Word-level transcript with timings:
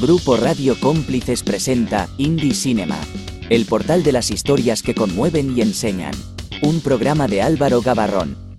Grupo 0.00 0.36
Radio 0.36 0.74
Cómplices 0.80 1.42
presenta 1.42 2.08
Indie 2.16 2.54
Cinema, 2.54 2.98
el 3.50 3.66
portal 3.66 4.02
de 4.02 4.12
las 4.12 4.30
historias 4.30 4.82
que 4.82 4.94
conmueven 4.94 5.56
y 5.56 5.60
enseñan. 5.60 6.14
Un 6.62 6.80
programa 6.80 7.28
de 7.28 7.42
Álvaro 7.42 7.82
Gabarrón. 7.82 8.51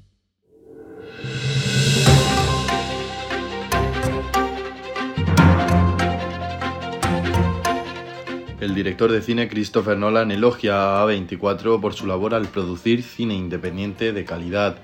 Director 8.75 9.11
de 9.11 9.21
cine 9.21 9.47
Christopher 9.47 9.97
Nolan 9.97 10.31
elogia 10.31 11.01
a 11.01 11.05
A24 11.05 11.79
por 11.79 11.93
su 11.93 12.07
labor 12.07 12.33
al 12.33 12.47
producir 12.47 13.03
cine 13.03 13.35
independiente 13.35 14.13
de 14.13 14.25
calidad. 14.25 14.77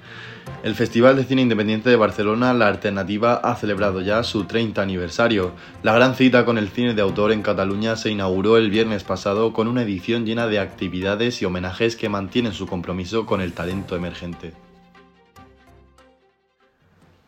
El 0.63 0.75
Festival 0.75 1.15
de 1.15 1.23
Cine 1.23 1.41
Independiente 1.41 1.89
de 1.89 1.95
Barcelona, 1.95 2.53
La 2.53 2.67
Alternativa, 2.67 3.35
ha 3.35 3.55
celebrado 3.55 4.01
ya 4.01 4.23
su 4.23 4.43
30 4.43 4.81
aniversario. 4.81 5.53
La 5.83 5.93
gran 5.93 6.15
cita 6.15 6.45
con 6.45 6.57
el 6.57 6.69
cine 6.69 6.93
de 6.93 7.01
autor 7.01 7.31
en 7.31 7.41
Cataluña 7.41 7.95
se 7.95 8.11
inauguró 8.11 8.57
el 8.57 8.69
viernes 8.69 9.03
pasado 9.03 9.53
con 9.53 9.67
una 9.67 9.83
edición 9.83 10.25
llena 10.25 10.47
de 10.47 10.59
actividades 10.59 11.41
y 11.41 11.45
homenajes 11.45 11.95
que 11.95 12.09
mantienen 12.09 12.53
su 12.53 12.67
compromiso 12.67 13.25
con 13.25 13.41
el 13.41 13.53
talento 13.53 13.95
emergente. 13.95 14.53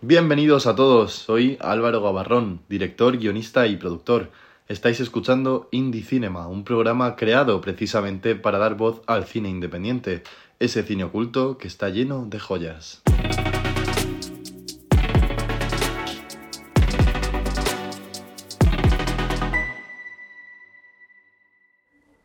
Bienvenidos 0.02 0.66
a 0.66 0.75
todos, 0.75 1.14
soy 1.14 1.58
Álvaro 1.62 2.02
Gabarrón, 2.02 2.62
director, 2.67 3.17
guionista 3.17 3.67
y 3.67 3.78
productor. 3.78 4.31
Estáis 4.71 5.02
escuchando 5.02 5.67
Indie 5.71 6.02
Cinema, 6.02 6.48
un 6.48 6.63
programa 6.63 7.17
creado 7.17 7.59
precisamente 7.59 8.35
para 8.35 8.57
dar 8.57 8.75
voz 8.75 9.02
al 9.05 9.25
cine 9.25 9.49
independiente, 9.49 10.23
ese 10.61 10.81
cine 10.84 11.03
oculto 11.03 11.57
que 11.57 11.67
está 11.67 11.89
lleno 11.89 12.25
de 12.25 12.39
joyas. 12.39 13.02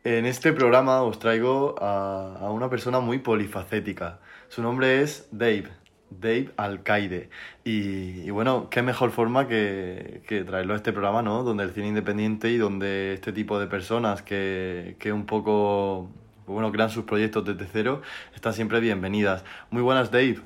En 0.05 0.25
este 0.25 0.53
programa 0.53 1.01
os 1.01 1.19
traigo 1.19 1.75
a, 1.79 2.49
una 2.49 2.69
persona 2.69 3.01
muy 3.01 3.17
polifacética. 3.17 4.21
Su 4.47 4.61
nombre 4.61 5.01
es 5.01 5.27
Dave, 5.33 5.67
Dave 6.09 6.51
Alcaide. 6.57 7.29
Y, 7.63 8.29
bueno, 8.29 8.69
qué 8.69 8.81
mejor 8.81 9.11
forma 9.11 9.47
que, 9.47 10.21
traerlo 10.45 10.73
a 10.73 10.77
este 10.77 10.91
programa, 10.91 11.21
¿no? 11.21 11.43
Donde 11.43 11.63
el 11.63 11.71
cine 11.71 11.87
independiente 11.87 12.49
y 12.49 12.57
donde 12.57 13.13
este 13.13 13.31
tipo 13.33 13.59
de 13.59 13.67
personas 13.67 14.21
que, 14.21 14.95
que 14.99 15.11
un 15.11 15.25
poco, 15.25 16.09
bueno, 16.45 16.71
crean 16.71 16.89
sus 16.89 17.05
proyectos 17.05 17.45
desde 17.45 17.67
cero, 17.71 18.01
están 18.35 18.53
siempre 18.53 18.79
bienvenidas. 18.79 19.43
Muy 19.69 19.81
buenas, 19.81 20.11
Dave. 20.11 20.37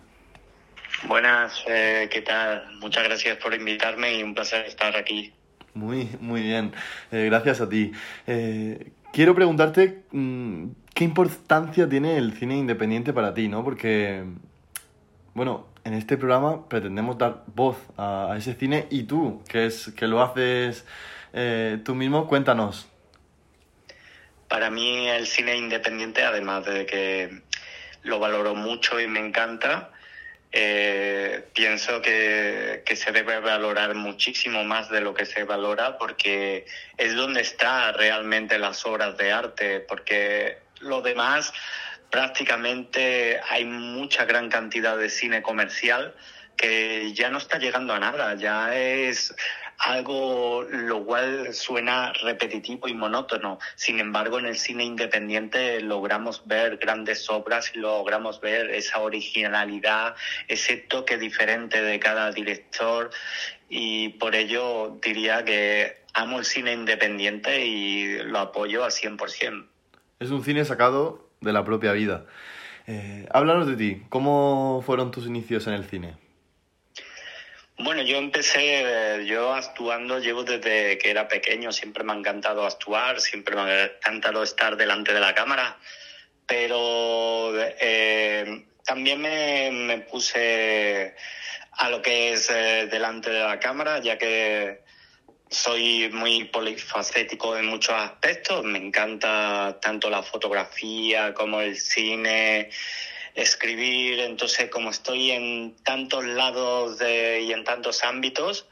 Buenas, 1.08 1.64
eh, 1.68 2.10
¿qué 2.12 2.22
tal? 2.22 2.64
Muchas 2.80 3.04
gracias 3.04 3.38
por 3.38 3.54
invitarme 3.54 4.20
y 4.20 4.24
un 4.24 4.36
placer 4.36 4.66
estar 4.66 4.96
aquí. 4.96 5.34
Muy, 5.74 6.10
muy 6.20 6.42
bien. 6.42 6.74
Eh, 7.12 7.26
gracias 7.26 7.62
a 7.62 7.70
ti. 7.70 7.92
Eh, 8.28 8.92
quiero 9.12 9.34
preguntarte 9.34 10.04
mm, 10.12 10.66
qué 10.94 11.04
importancia 11.04 11.90
tiene 11.90 12.18
el 12.18 12.34
cine 12.34 12.58
independiente 12.58 13.14
para 13.14 13.34
ti, 13.34 13.48
¿no? 13.48 13.64
Porque 13.64 14.26
bueno, 15.34 15.68
en 15.84 15.94
este 15.94 16.18
programa 16.18 16.68
pretendemos 16.68 17.18
dar 17.18 17.44
voz 17.48 17.78
a, 17.98 18.36
ese 18.38 18.54
cine 18.54 18.88
y 18.90 19.04
tú, 19.04 19.44
que, 19.48 19.66
es, 19.66 19.92
que 19.96 20.08
lo 20.08 20.22
haces 20.22 20.86
eh, 21.34 21.80
tú 21.84 21.96
mismo, 21.96 22.28
cuéntanos. 22.28 22.88
Para 24.48 24.70
mí 24.70 25.08
el 25.08 25.28
cine 25.28 25.56
independiente, 25.56 26.24
además 26.24 26.66
de 26.66 26.86
que 26.86 27.42
lo 28.04 28.20
valoro 28.20 28.54
mucho 28.54 29.00
y 29.00 29.08
me 29.08 29.20
encanta, 29.20 29.92
eh, 30.52 31.48
pienso 31.54 32.02
que, 32.02 32.84
que, 32.86 32.98
se 32.98 33.14
debe 33.14 33.40
valorar 33.40 33.96
muchísimo 33.96 34.66
más 34.66 34.90
de 34.90 35.00
lo 35.00 35.14
que 35.14 35.26
se 35.26 35.46
valora 35.46 35.98
porque 35.98 36.66
es 36.98 37.16
donde 37.16 37.40
están 37.40 37.94
realmente 37.94 38.60
las 38.60 38.86
obras 38.86 39.16
de 39.16 39.32
arte, 39.32 39.80
porque 39.80 40.58
lo 40.82 41.02
demás 41.02 41.54
prácticamente 42.12 43.40
hay 43.50 43.66
mucha 43.66 44.26
gran 44.26 44.50
cantidad 44.50 44.98
de 44.98 45.10
cine 45.10 45.42
comercial 45.42 46.14
que 46.58 47.14
ya 47.14 47.30
no 47.30 47.40
está 47.40 47.58
llegando 47.58 47.94
a 47.94 48.00
nada, 48.00 48.36
ya 48.36 48.76
es 48.76 49.34
algo 49.80 50.64
lo 50.70 51.04
cual 51.06 51.54
suena 51.56 52.14
repetitivo 52.14 52.88
y 52.88 52.94
monótono. 52.94 53.58
Sin 53.76 54.00
embargo, 54.00 54.38
en 54.38 54.46
el 54.46 54.56
cine 54.56 54.84
independiente 54.84 55.82
logramos 55.82 56.46
ver 56.46 56.78
grandes 56.78 57.28
obras 57.32 57.72
y 57.74 57.80
logramos 57.80 58.42
ver 58.42 58.70
esa 58.70 59.00
originalidad, 59.00 60.16
ese 60.48 60.78
toque 60.78 61.18
diferente 61.18 61.82
de 61.82 62.00
cada 62.00 62.32
director 62.32 63.10
y 63.70 64.10
por 64.10 64.36
ello 64.36 65.00
diría 65.02 65.44
que 65.44 66.04
amo 66.14 66.40
el 66.40 66.46
cine 66.46 66.74
independiente 66.74 67.66
y 67.66 68.20
lo 68.20 68.38
apoyo 68.38 68.84
al 68.84 68.92
100%. 68.92 69.66
Es 70.20 70.30
un 70.30 70.44
cine 70.44 70.64
sacado 70.64 71.31
de 71.42 71.52
la 71.52 71.66
propia 71.66 71.92
vida. 71.92 72.26
Eh, 72.88 73.28
háblanos 73.32 73.68
de 73.68 73.76
ti, 73.76 74.04
¿cómo 74.10 74.82
fueron 74.86 75.12
tus 75.12 75.26
inicios 75.26 75.68
en 75.68 75.74
el 75.74 75.86
cine? 75.86 76.16
Bueno, 77.80 78.04
yo 78.04 78.18
empecé, 78.18 79.26
yo 79.26 79.54
actuando, 79.54 80.20
llevo 80.20 80.44
desde 80.44 81.00
que 81.00 81.10
era 81.10 81.28
pequeño, 81.28 81.72
siempre 81.72 82.04
me 82.04 82.14
ha 82.14 82.16
encantado 82.16 82.64
actuar, 82.64 83.20
siempre 83.20 83.56
me 83.56 83.62
ha 83.62 83.86
encantado 83.86 84.44
estar 84.44 84.78
delante 84.78 85.14
de 85.14 85.20
la 85.20 85.34
cámara, 85.34 85.78
pero 86.46 87.54
eh, 87.58 88.66
también 88.86 89.22
me, 89.22 89.98
puse 90.12 91.16
a 91.72 91.90
lo 91.90 92.04
que 92.04 92.34
es 92.34 92.52
eh, 92.52 92.88
delante 92.92 93.32
de 93.32 93.40
la 93.40 93.60
cámara, 93.60 94.00
ya 94.00 94.20
que 94.20 94.82
soy 95.52 96.10
muy 96.10 96.46
polifacético 96.46 97.58
en 97.58 97.66
muchos 97.66 97.94
aspectos. 97.96 98.64
Me 98.64 98.80
encanta 98.80 99.78
tanto 99.82 100.10
la 100.10 100.24
fotografía 100.24 101.34
como 101.34 101.60
el 101.62 101.78
cine, 101.78 102.70
escribir. 103.36 104.22
Entonces, 104.22 104.70
como 104.70 104.90
estoy 104.90 105.32
en 105.32 105.76
tantos 105.84 106.24
lados 106.24 107.00
y 107.02 107.52
en 107.52 107.64
tantos 107.66 108.04
ámbitos, 108.04 108.66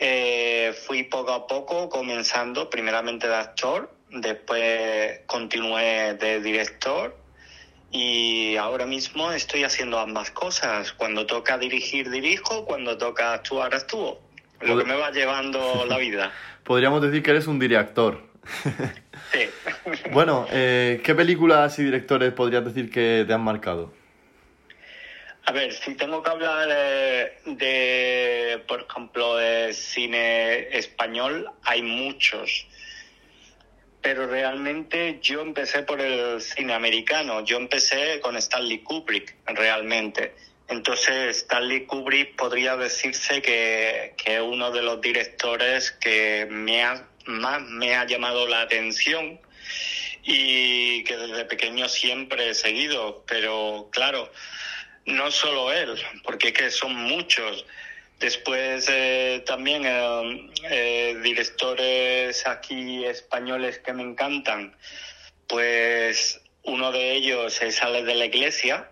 eh, 0.00 0.74
fui 0.86 1.04
poco 1.04 1.32
a 1.32 1.46
poco 1.46 1.88
comenzando 1.88 2.68
primeramente 2.68 3.28
de 3.28 3.36
actor, 3.36 3.94
después 4.08 5.20
continué 5.26 6.14
de 6.14 6.40
director 6.40 7.16
y 7.92 8.56
ahora 8.56 8.86
mismo 8.86 9.30
estoy 9.30 9.62
haciendo 9.62 10.00
ambas 10.00 10.32
cosas. 10.32 10.92
Cuando 10.92 11.26
toca 11.26 11.56
dirigir, 11.58 12.10
dirijo, 12.10 12.64
cuando 12.64 12.98
toca 12.98 13.34
actuar, 13.34 13.74
actúo 13.74 14.29
lo 14.60 14.78
que 14.78 14.84
me 14.84 14.94
va 14.94 15.10
llevando 15.10 15.84
la 15.86 15.98
vida. 15.98 16.32
Podríamos 16.64 17.02
decir 17.02 17.22
que 17.22 17.30
eres 17.30 17.46
un 17.46 17.58
director. 17.58 18.22
sí. 19.32 19.48
bueno, 20.12 20.46
eh, 20.50 21.00
¿qué 21.04 21.14
películas 21.14 21.78
y 21.78 21.84
directores 21.84 22.32
podrías 22.32 22.64
decir 22.64 22.90
que 22.90 23.24
te 23.26 23.32
han 23.32 23.42
marcado? 23.42 23.92
A 25.46 25.52
ver, 25.52 25.72
si 25.72 25.94
tengo 25.94 26.22
que 26.22 26.30
hablar 26.30 26.68
eh, 26.70 27.38
de, 27.44 28.62
por 28.68 28.86
ejemplo, 28.88 29.36
de 29.36 29.72
cine 29.72 30.68
español, 30.76 31.50
hay 31.62 31.82
muchos. 31.82 32.66
Pero 34.02 34.26
realmente 34.26 35.18
yo 35.20 35.40
empecé 35.40 35.82
por 35.82 36.00
el 36.00 36.40
cine 36.40 36.72
americano. 36.72 37.44
Yo 37.44 37.56
empecé 37.56 38.20
con 38.20 38.36
Stanley 38.36 38.78
Kubrick, 38.82 39.34
realmente. 39.46 40.34
Entonces, 40.70 41.38
Stanley 41.38 41.84
Kubrick 41.84 42.36
podría 42.36 42.76
decirse 42.76 43.42
que, 43.42 44.14
es 44.24 44.40
uno 44.40 44.70
de 44.70 44.82
los 44.82 45.00
directores 45.00 45.90
que 45.90 46.46
me 46.48 46.84
más 47.26 47.62
me 47.62 47.96
ha 47.96 48.06
llamado 48.06 48.46
la 48.46 48.62
atención 48.62 49.40
y 50.22 51.02
que 51.04 51.16
desde 51.16 51.44
pequeño 51.44 51.88
siempre 51.88 52.50
he 52.50 52.54
seguido. 52.54 53.24
Pero 53.26 53.88
claro, 53.90 54.30
no 55.06 55.32
solo 55.32 55.72
él, 55.72 56.00
porque 56.22 56.48
es 56.48 56.54
que 56.54 56.70
son 56.70 56.94
muchos. 56.94 57.66
Después 58.20 58.86
eh, 58.88 59.42
también 59.46 59.82
eh, 59.84 60.50
eh, 60.70 61.20
directores 61.20 62.46
aquí 62.46 63.04
españoles 63.04 63.80
que 63.80 63.92
me 63.92 64.04
encantan. 64.04 64.76
Pues 65.48 66.40
uno 66.62 66.92
de 66.92 67.12
ellos 67.12 67.60
es 67.60 67.80
de 67.80 68.14
la 68.14 68.26
Iglesia, 68.26 68.89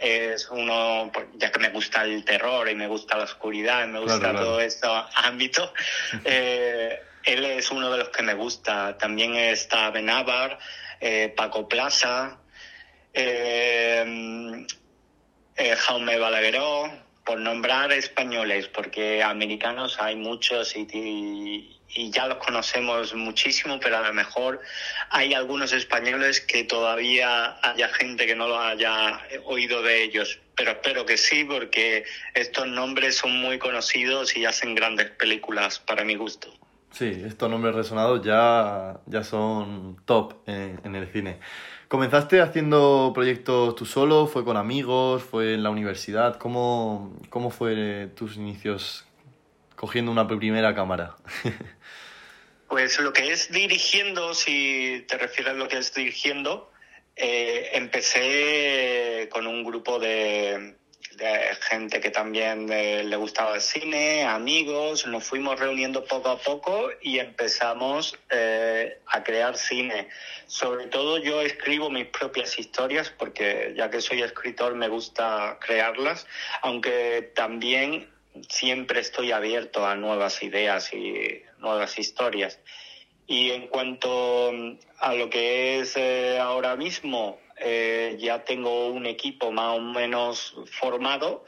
es 0.00 0.48
uno, 0.50 1.10
pues, 1.12 1.26
ya 1.34 1.50
que 1.50 1.58
me 1.58 1.70
gusta 1.70 2.04
el 2.04 2.24
terror 2.24 2.68
y 2.68 2.74
me 2.74 2.86
gusta 2.86 3.16
la 3.16 3.24
oscuridad 3.24 3.84
y 3.84 3.88
me 3.88 4.00
gusta 4.00 4.34
todo 4.34 4.60
este 4.60 4.88
ámbito, 5.16 5.72
eh, 6.24 7.00
él 7.24 7.44
es 7.44 7.70
uno 7.70 7.90
de 7.90 7.98
los 7.98 8.08
que 8.10 8.22
me 8.22 8.34
gusta. 8.34 8.98
También 8.98 9.34
está 9.34 9.90
Benavar, 9.90 10.58
eh, 11.00 11.32
Paco 11.36 11.68
Plaza, 11.68 12.38
eh, 13.12 14.66
Jaume 15.56 16.18
Balagueró, 16.18 17.03
por 17.24 17.40
nombrar 17.40 17.92
españoles, 17.92 18.68
porque 18.68 19.22
americanos 19.22 19.98
hay 19.98 20.16
muchos 20.16 20.76
y, 20.76 21.74
y 21.94 22.10
ya 22.10 22.26
los 22.26 22.38
conocemos 22.38 23.14
muchísimo, 23.14 23.78
pero 23.80 23.98
a 23.98 24.02
lo 24.02 24.12
mejor 24.12 24.60
hay 25.10 25.32
algunos 25.32 25.72
españoles 25.72 26.40
que 26.40 26.64
todavía 26.64 27.56
haya 27.62 27.88
gente 27.88 28.26
que 28.26 28.34
no 28.34 28.48
lo 28.48 28.60
haya 28.60 29.20
oído 29.44 29.82
de 29.82 30.02
ellos. 30.02 30.40
Pero 30.56 30.72
espero 30.72 31.06
que 31.06 31.16
sí, 31.16 31.44
porque 31.44 32.04
estos 32.34 32.66
nombres 32.66 33.16
son 33.16 33.40
muy 33.40 33.58
conocidos 33.58 34.36
y 34.36 34.44
hacen 34.44 34.74
grandes 34.74 35.10
películas 35.10 35.78
para 35.78 36.04
mi 36.04 36.16
gusto. 36.16 36.52
Sí, 36.90 37.22
estos 37.26 37.50
nombres 37.50 37.74
resonados 37.74 38.24
ya, 38.24 39.00
ya 39.06 39.24
son 39.24 39.96
top 40.04 40.34
en 40.46 40.94
el 40.94 41.10
cine. 41.10 41.40
¿Comenzaste 41.88 42.40
haciendo 42.40 43.12
proyectos 43.14 43.76
tú 43.76 43.84
solo? 43.86 44.26
¿Fue 44.26 44.44
con 44.44 44.56
amigos? 44.56 45.22
¿Fue 45.22 45.54
en 45.54 45.62
la 45.62 45.70
universidad? 45.70 46.38
¿Cómo, 46.38 47.16
cómo 47.30 47.50
fue 47.50 48.08
tus 48.14 48.36
inicios 48.36 49.04
cogiendo 49.76 50.10
una 50.10 50.26
primera 50.26 50.74
cámara? 50.74 51.16
Pues 52.66 52.98
lo 52.98 53.12
que 53.12 53.30
es 53.30 53.52
dirigiendo, 53.52 54.34
si 54.34 55.04
te 55.06 55.16
refieres 55.16 55.54
a 55.54 55.56
lo 55.56 55.68
que 55.68 55.78
es 55.78 55.94
dirigiendo, 55.94 56.72
eh, 57.14 57.70
empecé 57.74 59.28
con 59.30 59.46
un 59.46 59.62
grupo 59.62 60.00
de, 60.00 60.74
de 61.16 61.54
gente 61.60 62.00
que 62.00 62.10
también 62.10 62.70
eh, 62.72 63.04
le 63.04 63.16
gustaba 63.16 63.54
el 63.54 63.60
cine, 63.60 64.24
amigos, 64.24 65.06
nos 65.06 65.24
fuimos 65.24 65.58
reuniendo 65.58 66.04
poco 66.04 66.30
a 66.30 66.38
poco 66.38 66.90
y 67.02 67.18
empezamos 67.18 68.18
eh, 68.30 68.98
a 69.06 69.22
crear 69.22 69.56
cine. 69.56 70.08
Sobre 70.46 70.86
todo 70.86 71.18
yo 71.18 71.40
escribo 71.40 71.90
mis 71.90 72.06
propias 72.06 72.58
historias 72.58 73.10
porque 73.10 73.74
ya 73.76 73.90
que 73.90 74.00
soy 74.00 74.22
escritor 74.22 74.74
me 74.74 74.88
gusta 74.88 75.58
crearlas, 75.60 76.26
aunque 76.62 77.32
también 77.34 78.10
siempre 78.48 79.00
estoy 79.00 79.32
abierto 79.32 79.86
a 79.86 79.94
nuevas 79.94 80.42
ideas 80.42 80.92
y 80.92 81.42
nuevas 81.58 81.98
historias. 81.98 82.60
Y 83.26 83.50
en 83.50 83.68
cuanto 83.68 84.52
a 84.98 85.14
lo 85.14 85.30
que 85.30 85.80
es 85.80 85.96
eh, 85.96 86.38
ahora 86.38 86.76
mismo, 86.76 87.38
eh, 87.56 88.16
ya 88.18 88.44
tengo 88.44 88.88
un 88.88 89.06
equipo 89.06 89.52
más 89.52 89.78
o 89.78 89.80
menos 89.80 90.54
formado 90.72 91.44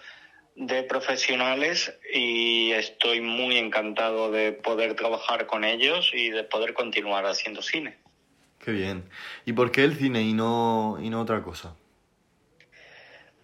de 0.55 0.83
profesionales 0.85 1.93
y 2.13 2.73
estoy 2.73 3.21
muy 3.21 3.59
encantado 3.59 4.31
de 4.31 4.53
poder 4.53 4.95
trabajar 4.95 5.47
con 5.47 5.65
ellos 5.65 6.11
y 6.15 6.31
de 6.31 6.45
poder 6.45 6.73
continuar 6.73 7.27
haciendo 7.27 7.61
cine. 7.61 7.99
Qué 8.65 8.73
bien. 8.73 9.09
¿Y 9.45 9.53
por 9.53 9.71
qué 9.71 9.85
el 9.85 9.97
cine 9.97 10.23
y 10.23 10.33
no, 10.33 10.99
y 11.01 11.11
no 11.11 11.21
otra 11.21 11.43
cosa? 11.43 11.77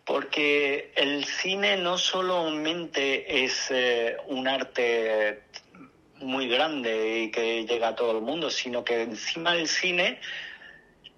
Porque 0.04 0.92
el 0.96 1.24
cine 1.24 1.76
no 1.76 1.98
solamente 1.98 3.44
es 3.44 3.70
eh, 3.70 4.16
un 4.26 4.48
arte 4.48 5.42
muy 6.16 6.48
grande 6.48 7.20
y 7.24 7.30
que 7.30 7.66
llega 7.66 7.88
a 7.88 7.94
todo 7.94 8.16
el 8.16 8.24
mundo, 8.24 8.50
sino 8.50 8.84
que 8.84 9.02
encima 9.02 9.52
del 9.54 9.68
cine 9.68 10.18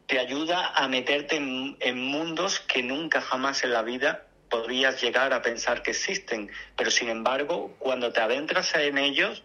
te 0.06 0.18
ayuda 0.18 0.68
a 0.74 0.88
meterte 0.88 1.36
en, 1.36 1.76
en, 1.80 1.98
mundos 2.04 2.60
que 2.60 2.82
nunca 2.82 3.20
jamás 3.20 3.64
en 3.64 3.72
la 3.72 3.82
vida 3.82 4.26
podrías 4.50 5.02
llegar 5.02 5.32
a 5.32 5.42
pensar 5.42 5.82
que 5.82 5.92
existen. 5.92 6.50
Pero 6.76 6.90
sin 6.90 7.08
embargo, 7.08 7.74
cuando 7.78 8.12
te 8.12 8.20
adentras 8.20 8.74
en 8.74 8.98
ellos, 8.98 9.42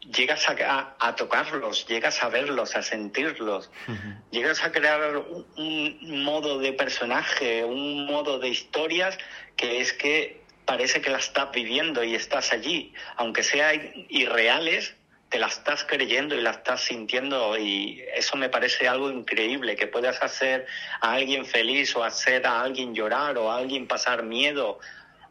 llegas 0.00 0.48
a, 0.48 0.94
a, 0.98 1.14
tocarlos, 1.16 1.86
llegas 1.86 2.22
a 2.22 2.28
verlos, 2.28 2.76
a 2.76 2.82
sentirlos, 2.82 3.70
uh 3.88 3.92
-huh. 3.92 4.22
llegas 4.30 4.62
a 4.62 4.70
crear 4.70 5.16
un, 5.16 5.46
un, 5.56 6.24
modo 6.24 6.58
de 6.58 6.72
personaje, 6.72 7.64
un 7.64 8.06
modo 8.06 8.38
de 8.38 8.48
historias 8.48 9.18
que 9.56 9.80
es 9.80 9.92
que 9.92 10.42
parece 10.64 11.00
que 11.00 11.10
las 11.10 11.24
estás 11.28 11.50
viviendo 11.52 12.02
y 12.04 12.14
estás 12.14 12.52
allí, 12.52 12.92
aunque 13.16 13.42
sean 13.42 14.06
irreales, 14.08 14.94
te 15.28 15.38
la 15.38 15.46
estás 15.48 15.84
creyendo 15.84 16.34
y 16.34 16.40
la 16.40 16.50
estás 16.50 16.82
sintiendo 16.82 17.58
y 17.58 18.02
eso 18.14 18.36
me 18.36 18.48
parece 18.48 18.86
algo 18.88 19.10
increíble, 19.10 19.76
que 19.76 19.86
puedas 19.86 20.22
hacer 20.22 20.66
a 21.00 21.12
alguien 21.12 21.44
feliz 21.44 21.94
o 21.96 22.04
hacer 22.04 22.46
a 22.46 22.62
alguien 22.62 22.94
llorar 22.94 23.36
o 23.38 23.50
a 23.50 23.58
alguien 23.58 23.86
pasar 23.86 24.22
miedo 24.22 24.78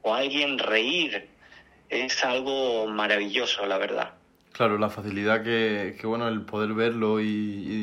o 0.01 0.13
a 0.13 0.19
alguien 0.19 0.59
reír. 0.59 1.29
Es 1.89 2.23
algo 2.23 2.87
maravilloso, 2.87 3.65
la 3.65 3.77
verdad. 3.77 4.13
Claro, 4.53 4.77
la 4.77 4.89
facilidad 4.89 5.43
que, 5.43 5.95
que 5.99 6.05
bueno, 6.05 6.27
el 6.27 6.41
poder 6.41 6.73
verlo 6.73 7.19
y, 7.19 7.25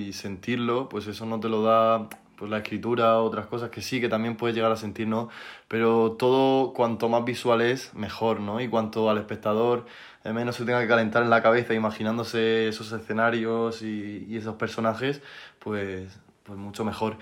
y, 0.08 0.12
sentirlo, 0.12 0.88
pues 0.88 1.08
eso 1.08 1.26
no 1.26 1.40
te 1.40 1.48
lo 1.48 1.62
da 1.62 2.08
pues 2.40 2.50
la 2.50 2.58
escritura, 2.58 3.18
otras 3.20 3.46
cosas 3.48 3.68
que 3.68 3.82
sí, 3.82 4.00
que 4.00 4.08
también 4.08 4.34
puedes 4.34 4.56
llegar 4.56 4.72
a 4.72 4.76
sentir, 4.76 5.06
¿no? 5.06 5.28
Pero 5.68 6.12
todo, 6.12 6.72
cuanto 6.72 7.10
más 7.10 7.22
visual 7.22 7.60
es, 7.60 7.92
mejor, 7.92 8.40
¿no? 8.40 8.62
Y 8.62 8.68
cuanto 8.68 9.10
al 9.10 9.18
espectador 9.18 9.84
eh, 10.24 10.32
menos 10.32 10.56
se 10.56 10.64
tenga 10.64 10.80
que 10.80 10.88
calentar 10.88 11.22
en 11.22 11.28
la 11.28 11.42
cabeza 11.42 11.74
imaginándose 11.74 12.68
esos 12.68 12.92
escenarios 12.92 13.82
y, 13.82 14.24
y 14.26 14.38
esos 14.38 14.56
personajes, 14.56 15.20
pues 15.58 16.18
pues 16.50 16.58
mucho 16.58 16.84
mejor. 16.84 17.16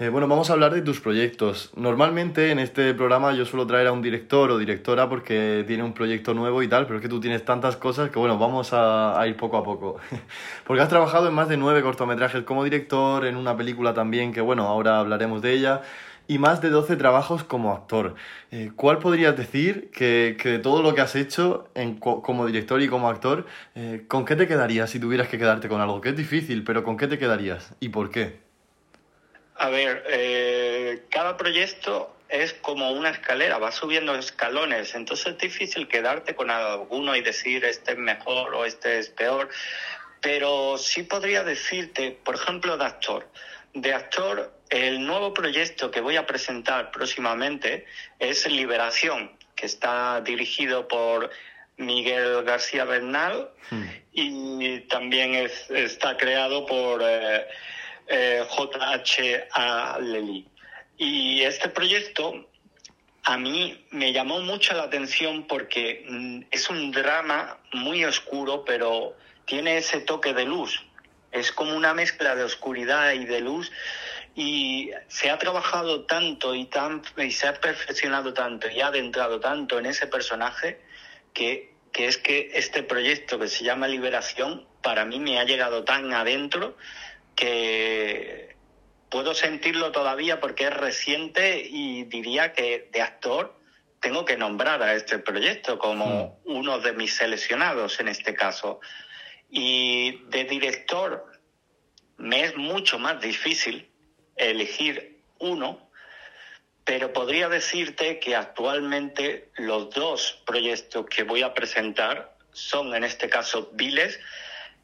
Eh, 0.00 0.08
bueno, 0.08 0.26
vamos 0.26 0.50
a 0.50 0.54
hablar 0.54 0.74
de 0.74 0.82
tus 0.82 0.98
proyectos. 0.98 1.70
Normalmente 1.76 2.50
en 2.50 2.58
este 2.58 2.94
programa 2.94 3.32
yo 3.32 3.46
suelo 3.46 3.64
traer 3.64 3.86
a 3.86 3.92
un 3.92 4.02
director 4.02 4.50
o 4.50 4.58
directora 4.58 5.08
porque 5.08 5.62
tiene 5.68 5.84
un 5.84 5.92
proyecto 5.92 6.34
nuevo 6.34 6.64
y 6.64 6.68
tal, 6.68 6.86
pero 6.86 6.98
es 6.98 7.02
que 7.02 7.08
tú 7.08 7.20
tienes 7.20 7.44
tantas 7.44 7.76
cosas 7.76 8.10
que 8.10 8.18
bueno, 8.18 8.38
vamos 8.38 8.70
a, 8.72 9.24
ir 9.28 9.36
poco 9.36 9.56
a 9.56 9.62
poco. 9.62 9.98
porque 10.66 10.82
has 10.82 10.88
trabajado 10.88 11.28
en 11.28 11.34
más 11.34 11.48
de 11.48 11.56
nueve 11.58 11.80
cortometrajes 11.80 12.42
como 12.42 12.64
director, 12.64 13.24
en 13.24 13.36
una 13.36 13.56
película 13.56 13.94
también 13.94 14.32
que 14.32 14.40
bueno, 14.40 14.66
ahora 14.66 14.98
hablaremos 14.98 15.42
de 15.42 15.52
ella 15.52 15.82
y 16.26 16.38
más 16.38 16.60
de 16.60 16.70
12 16.70 16.96
trabajos 16.96 17.44
como 17.44 17.72
actor. 17.72 18.16
Eh, 18.50 18.72
¿Cuál 18.74 18.98
podrías 18.98 19.36
decir 19.36 19.92
que, 19.92 20.36
que, 20.40 20.48
de 20.48 20.58
todo 20.58 20.82
lo 20.82 20.92
que 20.92 21.02
has 21.02 21.14
hecho 21.14 21.68
como 22.00 22.46
director 22.46 22.82
y 22.82 22.88
como 22.88 23.08
actor, 23.08 23.46
eh, 23.76 24.06
con 24.08 24.24
qué 24.24 24.34
te 24.34 24.48
quedarías 24.48 24.90
si 24.90 24.98
tuvieras 24.98 25.28
que 25.28 25.38
quedarte 25.38 25.68
con 25.68 25.80
algo? 25.80 26.00
Que 26.00 26.08
es 26.08 26.16
difícil, 26.16 26.64
pero 26.64 26.82
¿con 26.82 26.96
qué 26.96 27.06
te 27.06 27.20
quedarías? 27.20 27.76
¿Y 27.78 27.90
por 27.90 28.10
qué? 28.10 28.41
A 29.62 29.68
ver, 29.68 30.02
eh, 30.08 31.04
cada 31.08 31.36
proyecto 31.36 32.16
es 32.28 32.52
como 32.52 32.90
una 32.90 33.10
escalera, 33.10 33.58
va 33.58 33.70
subiendo 33.70 34.12
escalones, 34.16 34.92
entonces 34.96 35.34
es 35.34 35.38
difícil 35.38 35.86
quedarte 35.86 36.34
con 36.34 36.50
alguno 36.50 37.14
y 37.14 37.20
decir 37.20 37.64
este 37.64 37.92
es 37.92 37.98
mejor 37.98 38.56
o 38.56 38.64
este 38.64 38.98
es 38.98 39.10
peor, 39.10 39.50
pero 40.20 40.76
sí 40.78 41.04
podría 41.04 41.44
decirte, 41.44 42.18
por 42.24 42.34
ejemplo, 42.34 42.76
de 42.76 42.84
actor. 42.86 43.28
De 43.72 43.94
actor, 43.94 44.52
el 44.68 45.06
nuevo 45.06 45.32
proyecto 45.32 45.92
que 45.92 46.00
voy 46.00 46.16
a 46.16 46.26
presentar 46.26 46.90
próximamente 46.90 47.86
es 48.18 48.44
Liberación, 48.50 49.30
que 49.54 49.66
está 49.66 50.20
dirigido 50.22 50.88
por 50.88 51.30
Miguel 51.76 52.42
García 52.42 52.84
Bernal 52.84 53.48
hmm. 53.70 53.84
y 54.12 54.80
también 54.88 55.36
es, 55.36 55.70
está 55.70 56.16
creado 56.16 56.66
por... 56.66 57.00
Eh, 57.04 57.46
eh, 58.12 58.44
JH 58.46 60.00
Lely. 60.00 60.46
Y 60.98 61.42
este 61.42 61.70
proyecto 61.70 62.46
a 63.24 63.38
mí 63.38 63.86
me 63.90 64.12
llamó 64.12 64.40
mucho 64.40 64.74
la 64.74 64.84
atención 64.84 65.46
porque 65.46 66.04
mm, 66.08 66.42
es 66.50 66.68
un 66.68 66.92
drama 66.92 67.58
muy 67.72 68.04
oscuro, 68.04 68.64
pero 68.64 69.16
tiene 69.46 69.78
ese 69.78 70.00
toque 70.00 70.34
de 70.34 70.44
luz. 70.44 70.84
Es 71.30 71.52
como 71.52 71.74
una 71.74 71.94
mezcla 71.94 72.36
de 72.36 72.44
oscuridad 72.44 73.12
y 73.12 73.24
de 73.24 73.40
luz 73.40 73.72
y 74.34 74.90
se 75.08 75.30
ha 75.30 75.38
trabajado 75.38 76.04
tanto 76.04 76.54
y, 76.54 76.66
tan, 76.66 77.02
y 77.16 77.30
se 77.30 77.48
ha 77.48 77.54
perfeccionado 77.54 78.34
tanto 78.34 78.68
y 78.68 78.82
ha 78.82 78.88
adentrado 78.88 79.40
tanto 79.40 79.78
en 79.78 79.86
ese 79.86 80.06
personaje 80.06 80.82
que, 81.32 81.74
que 81.92 82.08
es 82.08 82.18
que 82.18 82.50
este 82.54 82.82
proyecto 82.82 83.38
que 83.38 83.48
se 83.48 83.64
llama 83.64 83.88
Liberación 83.88 84.66
para 84.82 85.06
mí 85.06 85.18
me 85.18 85.38
ha 85.38 85.44
llegado 85.44 85.84
tan 85.84 86.12
adentro 86.12 86.76
que 87.34 88.56
puedo 89.10 89.34
sentirlo 89.34 89.92
todavía 89.92 90.40
porque 90.40 90.64
es 90.64 90.74
reciente 90.74 91.62
y 91.68 92.04
diría 92.04 92.52
que 92.52 92.88
de 92.92 93.02
actor 93.02 93.54
tengo 94.00 94.24
que 94.24 94.36
nombrar 94.36 94.82
a 94.82 94.94
este 94.94 95.18
proyecto 95.18 95.78
como 95.78 96.40
mm. 96.44 96.50
uno 96.50 96.78
de 96.80 96.92
mis 96.92 97.14
seleccionados 97.14 98.00
en 98.00 98.08
este 98.08 98.34
caso. 98.34 98.80
Y 99.48 100.24
de 100.28 100.44
director 100.44 101.30
me 102.16 102.44
es 102.44 102.56
mucho 102.56 102.98
más 102.98 103.20
difícil 103.20 103.88
elegir 104.36 105.20
uno, 105.38 105.90
pero 106.84 107.12
podría 107.12 107.48
decirte 107.48 108.18
que 108.18 108.34
actualmente 108.34 109.50
los 109.56 109.90
dos 109.90 110.42
proyectos 110.46 111.06
que 111.06 111.22
voy 111.22 111.42
a 111.42 111.54
presentar 111.54 112.36
son 112.52 112.94
en 112.94 113.04
este 113.04 113.28
caso 113.28 113.70
Viles, 113.72 114.18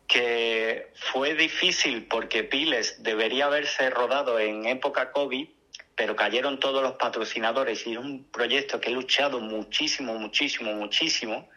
que 0.08 0.90
fue 0.94 1.34
difícil 1.34 2.06
porque 2.06 2.42
Piles 2.42 3.02
debería 3.02 3.46
haberse 3.46 3.90
rodado 3.90 4.40
en 4.40 4.66
época 4.66 5.12
COVID, 5.12 5.46
pero 5.94 6.16
cayeron 6.16 6.58
todos 6.58 6.82
los 6.82 6.92
patrocinadores 6.92 7.86
y 7.86 7.92
es 7.92 7.98
un 7.98 8.24
proyecto 8.24 8.80
que 8.80 8.88
he 8.88 8.92
luchado 8.92 9.38
muchísimo, 9.38 10.14
muchísimo, 10.14 10.72
muchísimo. 10.72 11.48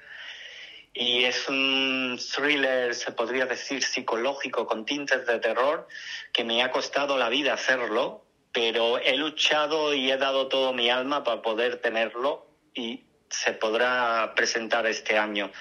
Y 0.94 1.24
es 1.24 1.48
un 1.48 2.20
thriller, 2.36 2.94
se 2.94 3.14
podría 3.14 3.46
decir, 3.46 3.82
psicológico 3.82 4.68
con 4.68 4.86
tintes 4.86 5.26
de 5.26 5.40
terror, 5.40 5.88
que 6.34 6.44
me 6.44 6.62
ha 6.62 6.72
costado 6.72 7.18
la 7.18 7.30
vida 7.30 7.54
hacerlo, 7.54 8.26
pero 8.52 8.98
he 8.98 9.16
luchado 9.16 9.94
y 9.94 10.12
he 10.12 10.18
dado 10.18 10.50
todo 10.50 10.74
mi 10.74 10.90
alma 10.90 11.24
para 11.24 11.42
poder 11.42 11.78
tenerlo 11.78 12.46
y 12.74 13.06
se 13.30 13.54
podrá 13.54 14.34
presentar 14.36 14.86
este 14.88 15.18
año. 15.18 15.52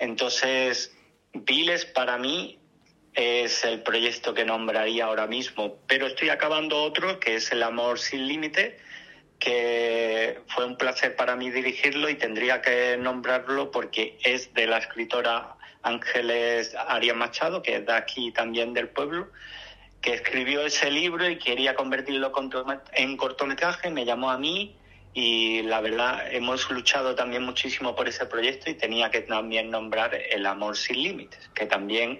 Entonces, 0.00 0.93
Viles 1.34 1.84
para 1.84 2.16
mí 2.16 2.58
es 3.12 3.64
el 3.64 3.82
proyecto 3.82 4.34
que 4.34 4.44
nombraría 4.44 5.06
ahora 5.06 5.26
mismo, 5.26 5.78
pero 5.86 6.06
estoy 6.06 6.30
acabando 6.30 6.82
otro 6.82 7.18
que 7.20 7.36
es 7.36 7.50
El 7.50 7.62
Amor 7.62 7.98
Sin 7.98 8.26
Límite, 8.26 8.78
que 9.38 10.40
fue 10.46 10.64
un 10.64 10.76
placer 10.76 11.16
para 11.16 11.36
mí 11.36 11.50
dirigirlo 11.50 12.08
y 12.08 12.14
tendría 12.14 12.62
que 12.62 12.96
nombrarlo 12.96 13.70
porque 13.70 14.16
es 14.22 14.54
de 14.54 14.66
la 14.66 14.78
escritora 14.78 15.56
Ángeles 15.82 16.74
Arias 16.74 17.16
Machado, 17.16 17.62
que 17.62 17.76
es 17.76 17.86
de 17.86 17.92
aquí 17.92 18.30
también 18.32 18.72
del 18.72 18.88
pueblo, 18.88 19.28
que 20.00 20.14
escribió 20.14 20.64
ese 20.64 20.90
libro 20.90 21.28
y 21.28 21.38
quería 21.38 21.74
convertirlo 21.74 22.32
en 22.92 23.16
cortometraje, 23.16 23.90
me 23.90 24.04
llamó 24.04 24.30
a 24.30 24.38
mí 24.38 24.76
y 25.14 25.62
la 25.62 25.80
verdad 25.80 26.26
hemos 26.32 26.68
luchado 26.70 27.14
también 27.14 27.44
muchísimo 27.44 27.94
por 27.94 28.08
ese 28.08 28.26
proyecto 28.26 28.68
y 28.68 28.74
tenía 28.74 29.10
que 29.10 29.20
también 29.20 29.70
nombrar 29.70 30.12
El 30.14 30.44
Amor 30.44 30.76
Sin 30.76 31.00
Límites, 31.00 31.50
que 31.54 31.66
también 31.66 32.18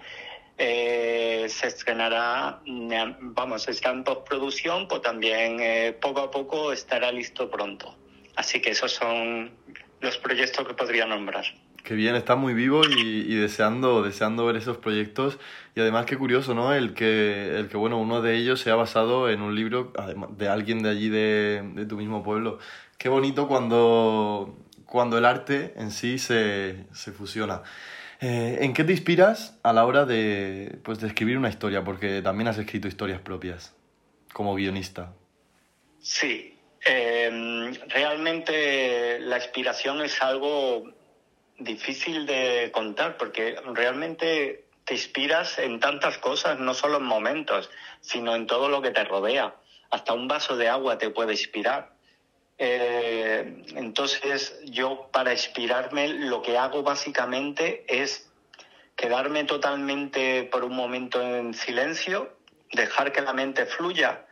eh, 0.57 1.47
se 1.49 1.67
estrenará, 1.67 2.61
vamos, 2.65 3.67
está 3.67 3.91
en 3.91 4.05
postproducción, 4.05 4.87
pues 4.87 5.03
también 5.03 5.59
eh, 5.59 5.97
poco 6.01 6.21
a 6.21 6.31
poco 6.31 6.73
estará 6.73 7.11
listo 7.11 7.51
pronto. 7.51 7.97
Así 8.37 8.61
que 8.61 8.71
esos 8.71 8.93
son 8.93 9.51
los 10.01 10.17
proyectos 10.19 10.67
que 10.67 10.75
podría 10.75 11.07
nombrar. 11.07 11.45
Qué 11.83 11.95
bien, 11.95 12.15
está 12.15 12.35
muy 12.35 12.55
vivo 12.55 12.81
y, 12.87 13.35
deseando, 13.35 14.03
deseando 14.03 14.47
ver 14.47 14.57
esos 14.57 14.79
proyectos. 14.79 15.39
Y 15.75 15.81
además 15.81 16.07
qué 16.07 16.17
curioso, 16.17 16.55
¿no? 16.55 16.73
El 16.73 16.95
que, 16.95 17.59
el 17.59 17.69
que, 17.69 17.77
bueno, 17.77 17.99
uno 17.99 18.23
de 18.23 18.37
ellos 18.37 18.61
se 18.61 18.71
ha 18.71 18.75
basado 18.75 19.29
en 19.29 19.43
un 19.43 19.55
libro 19.55 19.93
de 20.31 20.49
alguien 20.49 20.83
de 20.83 20.89
allí, 20.89 21.11
de, 21.11 21.63
de 21.75 21.85
tu 21.85 21.99
mismo 21.99 22.23
pueblo. 22.23 22.59
Qué 22.99 23.09
bonito 23.09 23.49
cuando, 23.49 24.57
cuando 24.87 25.19
el 25.19 25.25
arte 25.25 25.75
en 25.77 25.91
sí 25.91 26.19
se, 26.19 26.87
se 26.93 27.13
fusiona. 27.13 27.63
Eh, 28.21 28.59
¿En 28.61 28.73
qué 28.73 28.85
te 28.85 28.93
inspiras 28.93 29.59
a 29.63 29.73
la 29.73 29.85
hora 29.85 30.05
de, 30.05 30.79
pues, 30.83 31.01
de 31.01 31.09
escribir 31.09 31.37
una 31.37 31.49
historia? 31.49 31.85
Porque 31.85 32.23
también 32.23 32.49
has 32.49 32.59
escrito 32.59 32.89
historias 32.89 33.21
propias 33.21 33.75
como 34.33 34.55
guionista. 34.55 35.13
Sí, 36.01 36.59
em, 36.85 37.75
realmente 37.89 39.19
la 39.21 39.37
inspiración 39.37 40.03
es 40.03 40.23
algo 40.23 40.93
difícil 41.59 42.27
de 42.27 42.71
contar 42.73 43.17
porque 43.17 43.57
realmente 43.75 44.67
te 44.85 44.95
inspiras 44.95 45.59
en 45.59 45.81
tantas 45.81 46.19
cosas, 46.19 46.59
no 46.59 46.75
solo 46.75 46.99
en 46.99 47.05
momentos, 47.05 47.71
sino 48.01 48.35
en 48.35 48.47
todo 48.47 48.69
lo 48.69 48.83
que 48.83 48.91
te 48.91 49.05
rodea. 49.05 49.55
Hasta 49.91 50.13
un 50.13 50.29
vaso 50.29 50.57
de 50.57 50.69
agua 50.69 50.99
te 50.99 51.11
puede 51.11 51.33
inspirar. 51.33 51.94
Eh, 52.57 53.65
entonces 53.75 54.61
yo 54.65 55.09
para 55.13 55.33
inspirarme 55.33 56.09
lo 56.09 56.41
que 56.43 56.57
hago 56.57 56.83
básicamente 56.83 57.85
es 57.89 58.31
quedarme 58.97 59.45
totalmente 59.45 60.45
por 60.45 60.65
un 60.65 60.77
momento 60.77 61.21
en 61.21 61.55
silencio, 61.55 62.37
dejar 62.73 63.13
que 63.13 63.23
la 63.23 63.33
mente 63.33 63.67
fluya 63.67 64.25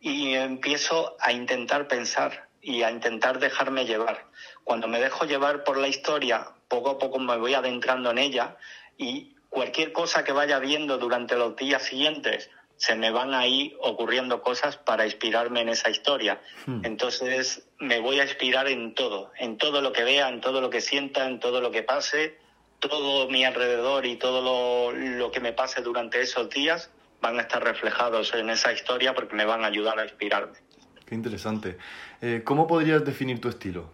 y 0.00 0.34
empiezo 0.34 1.16
a 1.18 1.32
intentar 1.32 1.88
pensar 1.88 2.48
y 2.60 2.82
a 2.82 2.90
intentar 2.90 3.38
dejarme 3.38 3.84
llevar. 3.84 4.26
Cuando 4.62 4.86
me 4.86 5.00
dejo 5.00 5.24
llevar 5.24 5.64
por 5.64 5.76
la 5.76 5.88
historia, 5.88 6.46
poco 6.68 6.90
a 6.90 6.98
poco 6.98 7.18
me 7.18 7.36
voy 7.36 7.54
adentrando 7.54 8.10
en 8.10 8.18
ella 8.18 8.56
y 8.96 9.34
cualquier 9.48 9.92
cosa 9.92 10.24
que 10.24 10.32
vaya 10.32 10.58
viendo 10.58 10.98
durante 10.98 11.36
los 11.36 11.56
días 11.56 11.82
siguientes 11.82 12.50
se 12.84 12.96
me 12.96 13.10
van 13.10 13.32
ahí 13.32 13.74
ocurriendo 13.80 14.42
cosas 14.42 14.76
para 14.76 15.06
inspirarme 15.06 15.62
en 15.62 15.70
esa 15.70 15.88
historia. 15.88 16.42
Hmm. 16.66 16.84
Entonces 16.84 17.66
me 17.78 17.98
voy 17.98 18.20
a 18.20 18.24
inspirar 18.24 18.68
en 18.68 18.94
todo, 18.94 19.32
en 19.38 19.56
todo 19.56 19.80
lo 19.80 19.90
que 19.90 20.04
vea, 20.04 20.28
en 20.28 20.42
todo 20.42 20.60
lo 20.60 20.68
que 20.68 20.82
sienta, 20.82 21.26
en 21.26 21.40
todo 21.40 21.62
lo 21.62 21.70
que 21.70 21.82
pase, 21.82 22.36
todo 22.80 23.26
mi 23.30 23.42
alrededor 23.42 24.04
y 24.04 24.16
todo 24.16 24.92
lo, 24.92 25.30
que 25.30 25.40
me 25.40 25.54
pase 25.54 25.80
durante 25.80 26.20
esos 26.20 26.50
días 26.50 26.90
van 27.22 27.38
a 27.38 27.42
estar 27.42 27.64
reflejados 27.64 28.34
en 28.34 28.50
esa 28.50 28.70
historia 28.70 29.14
porque 29.14 29.34
me 29.34 29.46
van 29.46 29.64
a 29.64 29.68
ayudar 29.68 29.98
a 29.98 30.04
inspirarme. 30.04 30.58
Qué 31.06 31.14
interesante. 31.14 31.78
Eh, 32.20 32.42
¿Cómo 32.44 32.66
podrías 32.66 33.02
definir 33.02 33.40
tu 33.40 33.48
estilo? 33.48 33.90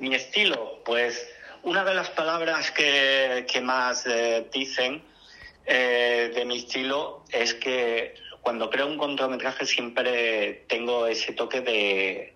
Mi 0.00 0.12
estilo, 0.16 0.82
pues 0.84 1.28
una 1.62 1.84
de 1.84 1.94
las 1.94 2.10
palabras 2.10 2.72
que, 2.72 3.60
más 3.62 4.04
eh, 4.06 4.48
dicen 4.52 5.00
eh, 5.66 6.32
de 6.34 6.44
mi 6.44 6.58
estilo 6.58 7.24
es 7.32 7.54
que 7.54 8.14
cuando 8.40 8.70
creo 8.70 8.86
un 8.86 8.96
cortometraje 8.96 9.66
siempre 9.66 10.64
tengo 10.68 11.08
ese 11.08 11.32
toque 11.32 11.60
de, 11.60 12.34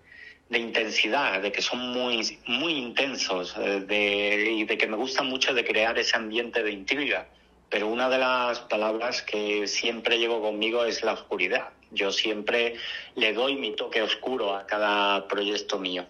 intensidad, 0.59 1.41
de 1.41 1.53
que 1.53 1.63
son 1.63 1.79
muy, 1.93 2.39
muy 2.49 2.73
intensos 2.73 3.55
eh, 3.57 4.53
y 4.57 4.65
de 4.65 4.77
que 4.77 4.89
me 4.89 4.97
gusta 4.97 5.23
mucho 5.23 5.55
de 5.55 5.65
crear 5.65 5.97
ese 5.99 6.17
ambiente 6.17 6.65
de 6.65 6.73
intriga. 6.73 7.29
Pero 7.69 7.87
una 7.87 8.09
de 8.09 8.19
las 8.19 8.59
palabras 8.59 9.23
que 9.23 9.69
siempre 9.69 10.19
llevo 10.19 10.43
conmigo 10.43 10.85
es 10.85 11.05
la 11.05 11.13
oscuridad. 11.13 11.69
Yo 11.93 12.11
siempre 12.11 12.75
le 13.15 13.33
doy 13.33 13.55
mi 13.55 13.77
toque 13.77 14.03
oscuro 14.03 14.57
a 14.57 14.67
cada 14.67 15.29
proyecto 15.29 15.79
mío. 15.79 16.07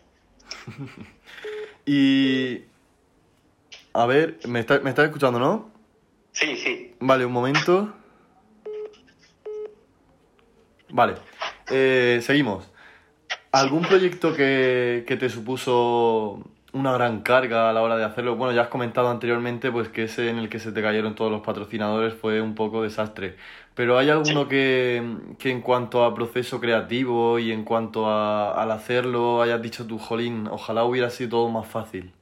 y... 1.85 2.63
A 3.93 4.07
ver, 4.07 4.39
me 4.47 4.61
estás 4.61 4.83
me 4.83 4.91
está 4.91 5.05
escuchando, 5.05 5.39
¿no? 5.41 5.70
Sí, 6.33 6.57
sí. 6.57 6.95
Vale, 7.01 7.25
un 7.25 7.33
momento. 7.33 7.93
Vale, 10.93 11.15
eh, 11.71 12.21
seguimos. 12.23 12.69
¿Algún 13.53 13.83
proyecto 13.83 14.35
que, 14.35 15.05
te 15.07 15.29
supuso 15.29 16.41
una 16.73 16.93
gran 16.93 17.23
carga 17.23 17.69
a 17.69 17.73
la 17.73 17.83
hora 17.83 17.97
de 17.97 18.05
hacerlo? 18.05 18.37
Bueno, 18.37 18.55
ya 18.55 18.63
has 18.63 18.69
comentado 18.69 19.09
anteriormente 19.11 19.73
pues 19.73 19.89
que 19.89 20.05
ese 20.05 20.31
en 20.31 20.39
el 20.39 20.49
que 20.49 20.61
se 20.61 20.73
te 20.73 20.83
cayeron 20.83 21.15
todos 21.15 21.33
los 21.33 21.43
patrocinadores 21.43 22.15
fue 22.15 22.41
un 22.41 22.55
poco 22.55 22.83
desastre. 22.83 23.37
Pero 23.75 23.99
¿hay 23.99 24.11
alguno 24.11 24.49
que, 24.49 25.03
que, 25.39 25.51
en 25.51 25.63
cuanto 25.63 26.05
a 26.05 26.15
proceso 26.15 26.61
creativo 26.61 27.39
y 27.39 27.53
en 27.53 27.65
cuanto 27.65 28.09
a, 28.09 28.53
al 28.61 28.71
hacerlo 28.71 29.43
hayas 29.43 29.63
dicho 29.63 29.87
tú, 29.87 29.99
Jolín, 29.99 30.49
ojalá 30.49 30.85
hubiera 30.85 31.11
sido 31.11 31.31
todo 31.31 31.49
más 31.49 31.67
fácil? 31.67 32.13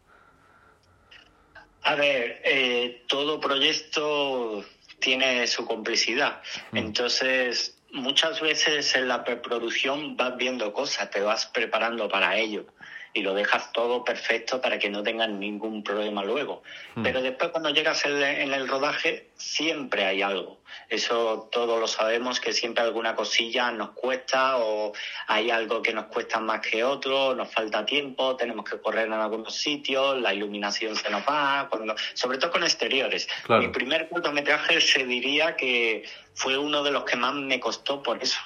A 1.89 1.95
ver, 1.95 2.43
eh, 2.45 3.05
todo 3.07 3.41
proyecto 3.41 4.63
tiene 4.99 5.47
su 5.47 5.65
complicidad. 5.65 6.43
Entonces, 6.75 7.79
muchas 7.93 8.43
veces 8.43 8.95
en 8.95 9.09
la 9.09 9.25
preproducción 9.25 10.15
vas 10.15 10.37
viendo 10.37 10.75
cosas, 10.75 11.11
te 11.11 11.23
vas 11.23 11.47
preparando 11.47 12.07
para 12.07 12.37
ello 12.37 12.67
y 13.13 13.23
lo 13.23 13.35
dejas 13.35 13.73
todo 13.73 14.05
perfecto 14.05 14.61
para 14.61 14.79
que 14.79 14.91
no 14.91 15.03
tengan 15.03 15.41
ningún 15.41 15.83
problema 15.83 16.25
luego. 16.25 16.63
Hmm. 16.95 17.03
Pero 17.03 17.23
después 17.23 17.51
cuando 17.51 17.71
llegas 17.71 18.05
en 18.05 18.53
el 18.53 18.69
rodaje 18.69 19.29
siempre 19.37 20.05
hay 20.05 20.23
algo. 20.23 20.59
Eso 20.89 21.49
todos 21.51 21.81
lo 21.81 21.87
sabemos 21.87 22.41
que 22.41 22.53
siempre 22.53 22.83
alguna 22.85 23.15
cosilla 23.15 23.71
nos 23.71 23.91
cuesta 23.91 24.59
o 24.59 24.93
hay 25.27 25.51
algo 25.51 25.83
que 25.83 25.93
nos 25.93 26.07
cuesta 26.07 26.41
más 26.41 26.61
que 26.61 26.85
otro, 26.85 27.35
nos 27.35 27.53
falta 27.53 27.85
tiempo, 27.85 28.37
tenemos 28.37 28.69
que 28.69 28.79
correr 28.79 29.07
en 29.07 29.15
algunos 29.15 29.55
sitios, 29.55 30.21
la 30.21 30.35
iluminación 30.35 30.97
se 30.97 31.11
nos 31.11 31.23
va, 31.23 31.69
cuando, 31.71 31.95
sobre 32.15 32.39
todo 32.39 32.51
con 32.51 32.63
exteriores. 32.63 33.29
Mi 33.49 33.69
primer 33.69 34.09
cortometraje 34.09 34.81
se 34.81 35.05
diría 35.05 35.57
que 35.57 36.05
fue 36.35 36.57
uno 36.57 36.83
de 36.83 36.91
los 36.91 37.05
que 37.05 37.17
más 37.17 37.35
me 37.35 37.61
costó 37.61 38.03
por 38.03 38.23
eso 38.23 38.39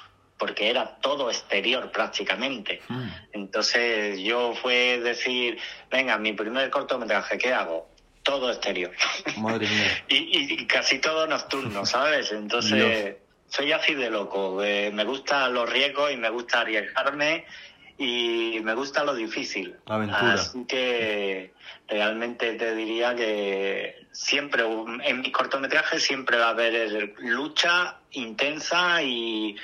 porque 0.43 0.69
era 0.69 0.97
todo 0.99 1.29
exterior 1.29 1.89
prácticamente. 1.89 2.81
Hmm. 2.89 3.07
Entonces 3.31 4.19
yo 4.19 4.53
fue 4.53 4.99
decir, 4.99 5.57
venga, 5.89 6.17
mi 6.17 6.33
primer 6.33 6.69
cortometraje, 6.69 7.37
¿qué 7.37 7.53
hago? 7.53 7.87
Todo 8.23 8.51
exterior. 8.51 8.91
Madre 9.37 9.69
mía. 9.69 10.03
y, 10.09 10.67
casi 10.67 10.99
todo 10.99 11.27
nocturno, 11.27 11.85
¿sabes? 11.85 12.33
Entonces 12.33 13.15
soy 13.47 13.71
así 13.71 13.93
de 13.93 14.09
loco. 14.09 14.57
me 14.57 15.05
gustan 15.05 15.53
los 15.53 15.69
riesgos 15.69 16.11
y 16.11 16.17
me 16.17 16.29
gusta 16.29 16.59
arriesgarme 16.59 17.45
y 17.97 18.59
me 18.63 18.73
gusta 18.73 19.05
lo 19.05 19.15
difícil. 19.15 19.77
aventura. 19.85 20.33
Así 20.33 20.65
que 20.65 21.53
realmente 21.87 22.51
te 22.55 22.75
diría 22.75 23.15
que 23.15 24.07
siempre, 24.11 24.65
en 25.05 25.21
mis 25.21 25.31
cortometrajes 25.31 26.03
siempre 26.03 26.37
va 26.37 26.47
a 26.47 26.49
haber 26.49 27.13
lucha 27.19 27.95
intensa 28.11 29.01
y 29.01 29.55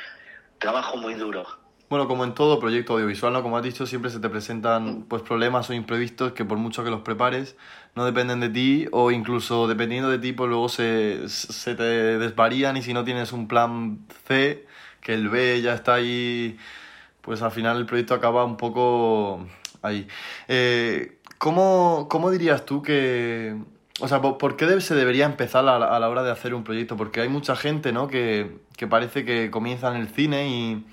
trabajo 0.59 0.97
muy 0.97 1.15
duro. 1.15 1.45
Bueno, 1.89 2.07
como 2.07 2.23
en 2.23 2.35
todo 2.35 2.59
proyecto 2.59 2.93
audiovisual, 2.93 3.33
¿no? 3.33 3.41
Como 3.41 3.57
has 3.57 3.63
dicho, 3.63 3.87
siempre 3.87 4.11
se 4.11 4.19
te 4.19 4.29
presentan 4.29 5.05
pues 5.07 5.23
problemas 5.23 5.67
o 5.71 5.73
imprevistos 5.73 6.33
que 6.33 6.45
por 6.45 6.59
mucho 6.59 6.83
que 6.83 6.91
los 6.91 7.01
prepares 7.01 7.55
no 7.95 8.05
dependen 8.05 8.39
de 8.39 8.49
ti 8.49 8.87
o 8.91 9.09
incluso 9.09 9.67
dependiendo 9.67 10.09
de 10.11 10.19
ti 10.19 10.31
pues 10.31 10.49
luego 10.49 10.69
se, 10.69 11.27
se 11.27 11.73
te 11.73 11.83
desvarían 11.83 12.77
y 12.77 12.83
si 12.83 12.93
no 12.93 13.03
tienes 13.03 13.31
un 13.31 13.47
plan 13.47 14.05
C, 14.27 14.67
que 15.01 15.15
el 15.15 15.29
B 15.29 15.63
ya 15.63 15.73
está 15.73 15.95
ahí, 15.95 16.59
pues 17.21 17.41
al 17.41 17.51
final 17.51 17.77
el 17.77 17.87
proyecto 17.87 18.13
acaba 18.13 18.45
un 18.45 18.57
poco 18.57 19.47
ahí. 19.81 20.07
Eh, 20.47 21.17
¿cómo, 21.39 22.07
¿Cómo 22.07 22.29
dirías 22.29 22.67
tú 22.67 22.83
que, 22.83 23.55
o 24.00 24.08
sea, 24.08 24.22
¿por 24.22 24.56
qué 24.56 24.82
se 24.82 24.96
debería 24.96 25.25
empezar 25.25 25.68
a 25.68 26.00
la, 26.00 26.10
hora 26.10 26.24
de 26.24 26.32
hacer 26.32 26.53
un 26.53 26.63
proyecto? 26.63 26.98
Porque 26.98 27.22
hay 27.22 27.29
mucha 27.29 27.56
gente, 27.56 27.91
¿no? 27.91 28.08
Que, 28.08 28.60
parece 28.89 29.25
que 29.25 29.51
comienza 29.51 29.89
en 29.89 30.01
el 30.01 30.10
cine 30.10 30.50
y, 30.50 30.86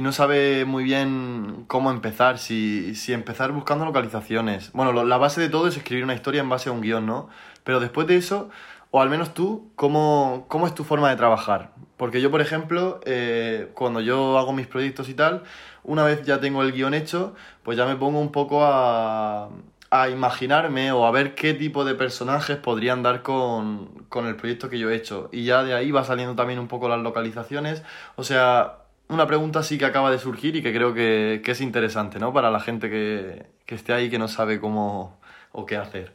no 0.00 0.12
sabe 0.12 0.64
muy 0.64 0.84
bien 0.84 1.64
cómo 1.66 1.90
empezar, 1.90 2.38
si, 2.38 2.94
empezar 3.08 3.52
buscando 3.52 3.84
localizaciones. 3.84 4.72
Bueno, 4.72 5.04
la 5.04 5.16
base 5.18 5.40
de 5.40 5.48
todo 5.48 5.68
es 5.68 5.76
escribir 5.76 6.04
una 6.04 6.14
historia 6.14 6.40
en 6.40 6.48
base 6.48 6.68
a 6.68 6.72
un 6.72 6.80
guion, 6.80 7.06
¿no? 7.06 7.28
Pero 7.64 7.80
después 7.80 8.06
de 8.06 8.16
eso, 8.16 8.50
o 8.90 9.00
al 9.00 9.10
menos 9.10 9.34
tú, 9.34 9.70
¿cómo, 9.76 10.46
cómo 10.48 10.66
es 10.66 10.74
tu 10.74 10.84
forma 10.84 11.10
de 11.10 11.16
trabajar? 11.16 11.72
Porque 11.96 12.20
yo, 12.20 12.30
por 12.30 12.40
ejemplo, 12.40 13.00
eh, 13.04 13.70
cuando 13.74 14.00
yo 14.00 14.38
hago 14.38 14.52
mis 14.52 14.66
proyectos 14.66 15.08
y 15.08 15.14
tal, 15.14 15.44
una 15.84 16.04
vez 16.04 16.24
ya 16.24 16.40
tengo 16.40 16.62
el 16.62 16.72
guion 16.72 16.94
hecho, 16.94 17.34
pues 17.62 17.76
ya 17.78 17.86
me 17.86 17.96
pongo 17.96 18.20
un 18.20 18.32
poco 18.32 18.64
a 18.64 19.48
a 19.94 20.08
imaginarme 20.08 20.90
o 20.90 21.04
a 21.04 21.10
ver 21.10 21.34
qué 21.34 21.52
tipo 21.52 21.84
de 21.84 21.94
personajes 21.94 22.56
podrían 22.56 23.02
dar 23.02 23.20
con, 23.20 24.06
con 24.08 24.26
el 24.26 24.36
proyecto 24.36 24.70
que 24.70 24.78
yo 24.78 24.88
he 24.88 24.96
hecho. 24.96 25.28
Y 25.32 25.44
ya 25.44 25.62
de 25.62 25.74
ahí 25.74 25.90
va 25.90 26.02
saliendo 26.02 26.34
también 26.34 26.58
un 26.58 26.66
poco 26.66 26.88
las 26.88 27.00
localizaciones. 27.00 27.82
O 28.16 28.24
sea, 28.24 28.78
una 29.08 29.26
pregunta 29.26 29.62
sí 29.62 29.76
que 29.76 29.84
acaba 29.84 30.10
de 30.10 30.18
surgir 30.18 30.56
y 30.56 30.62
que 30.62 30.72
creo 30.72 30.94
que, 30.94 31.42
es 31.44 31.60
interesante, 31.60 32.18
¿no? 32.18 32.32
Para 32.32 32.50
la 32.50 32.60
gente 32.60 32.88
que, 32.88 33.44
esté 33.66 33.92
ahí 33.92 34.08
que 34.08 34.18
no 34.18 34.28
sabe 34.28 34.60
cómo 34.60 35.20
o 35.52 35.66
qué 35.66 35.76
hacer. 35.76 36.14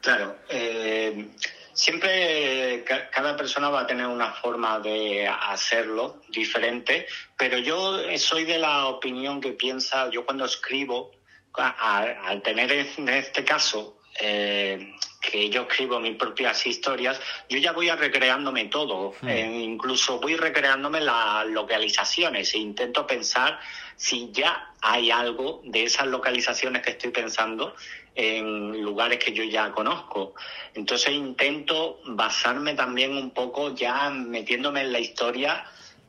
Claro. 0.00 0.34
Eh, 0.48 1.28
siempre 1.72 2.84
cada 3.12 3.36
persona 3.36 3.68
va 3.68 3.82
a 3.82 3.86
tener 3.86 4.06
una 4.06 4.32
forma 4.32 4.80
de 4.80 5.28
hacerlo 5.28 6.20
diferente, 6.30 7.06
pero 7.38 7.58
yo 7.58 7.96
soy 8.18 8.44
de 8.44 8.58
la 8.58 8.86
opinión 8.86 9.40
que 9.40 9.52
piensa, 9.52 10.10
yo 10.10 10.24
cuando 10.24 10.44
escribo, 10.44 11.12
al 11.56 12.42
tener 12.42 12.72
en 12.72 13.08
este 13.08 13.44
caso 13.44 13.98
eh, 14.20 14.94
que 15.20 15.48
yo 15.48 15.62
escribo 15.62 15.98
mis 16.00 16.16
propias 16.16 16.66
historias, 16.66 17.20
yo 17.48 17.58
ya 17.58 17.72
voy 17.72 17.88
a 17.88 17.96
recreándome 17.96 18.66
todo, 18.66 19.14
hmm. 19.20 19.28
eh, 19.28 19.62
incluso 19.62 20.20
voy 20.20 20.36
recreándome 20.36 21.00
las 21.00 21.46
localizaciones 21.46 22.54
e 22.54 22.58
intento 22.58 23.06
pensar 23.06 23.58
si 23.96 24.30
ya 24.32 24.72
hay 24.80 25.10
algo 25.10 25.62
de 25.64 25.84
esas 25.84 26.06
localizaciones 26.06 26.82
que 26.82 26.90
estoy 26.90 27.10
pensando 27.10 27.74
en 28.14 28.82
lugares 28.82 29.18
que 29.18 29.32
yo 29.32 29.44
ya 29.44 29.72
conozco. 29.72 30.34
Entonces 30.74 31.12
intento 31.12 32.00
basarme 32.04 32.74
también 32.74 33.16
un 33.16 33.30
poco 33.30 33.74
ya 33.74 34.10
metiéndome 34.10 34.82
en 34.82 34.92
la 34.92 35.00
historia 35.00 35.64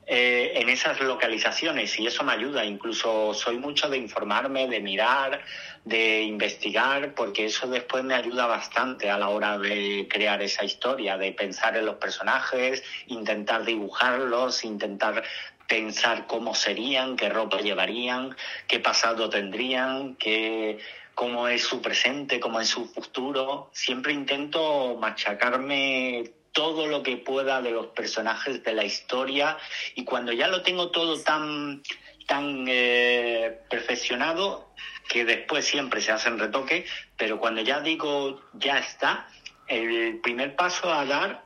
eh, 0.07 0.53
en 0.55 0.69
esas 0.69 1.00
localizaciones 1.01 1.97
y 2.00 2.05
eso 2.05 2.24
me 2.24 2.33
ayuda. 2.33 2.63
Incluso 2.63 3.33
soy 3.33 3.57
mucho 3.57 3.89
de 3.89 3.97
informarme, 3.97 4.67
de 4.67 4.79
mirar, 4.79 5.41
de 5.83 6.21
investigar, 6.21 7.13
porque 7.15 7.45
eso 7.45 7.67
después 7.67 8.03
me 8.03 8.13
ayuda 8.13 8.45
bastante 8.45 9.09
a 9.09 9.17
la 9.17 9.29
hora 9.29 9.57
de 9.57 10.07
crear 10.09 10.41
esa 10.41 10.63
historia, 10.63 11.17
de 11.17 11.31
pensar 11.31 11.75
en 11.75 11.85
los 11.85 11.95
personajes, 11.95 12.83
intentar 13.07 13.65
dibujarlos, 13.65 14.63
intentar 14.63 15.24
pensar 15.67 16.27
cómo 16.27 16.53
serían, 16.53 17.15
qué 17.15 17.29
ropa 17.29 17.57
llevarían, 17.57 18.35
qué 18.67 18.79
pasado 18.79 19.29
tendrían, 19.29 20.15
qué 20.15 20.77
cómo 21.15 21.47
es 21.47 21.63
su 21.63 21.81
presente, 21.81 22.39
cómo 22.39 22.59
es 22.59 22.67
su 22.67 22.85
futuro. 22.85 23.69
Siempre 23.74 24.13
intento 24.13 24.97
machacarme 25.00 26.31
todo 26.55 26.88
lo 26.88 27.03
que 27.03 27.17
pueda 27.17 27.62
de 27.62 27.71
los 27.71 27.88
personajes 27.88 28.63
de 28.63 28.74
la 28.74 28.85
historia 28.85 29.57
y 29.93 30.05
cuando 30.05 30.31
ya 30.31 30.47
lo 30.47 30.62
tengo 30.62 30.89
todo 30.89 31.21
tan 31.21 31.83
tan 32.27 32.65
eh, 32.69 33.59
perfeccionado 33.69 34.74
que 35.09 35.25
después 35.25 35.65
siempre 35.65 36.00
se 36.00 36.13
hacen 36.13 36.39
retoques, 36.39 36.89
pero 37.17 37.39
cuando 37.39 37.62
ya 37.62 37.81
digo 37.81 38.41
ya 38.53 38.79
está, 38.79 39.27
el 39.67 40.21
primer 40.21 40.55
paso 40.55 40.93
a 40.93 41.05
dar 41.05 41.45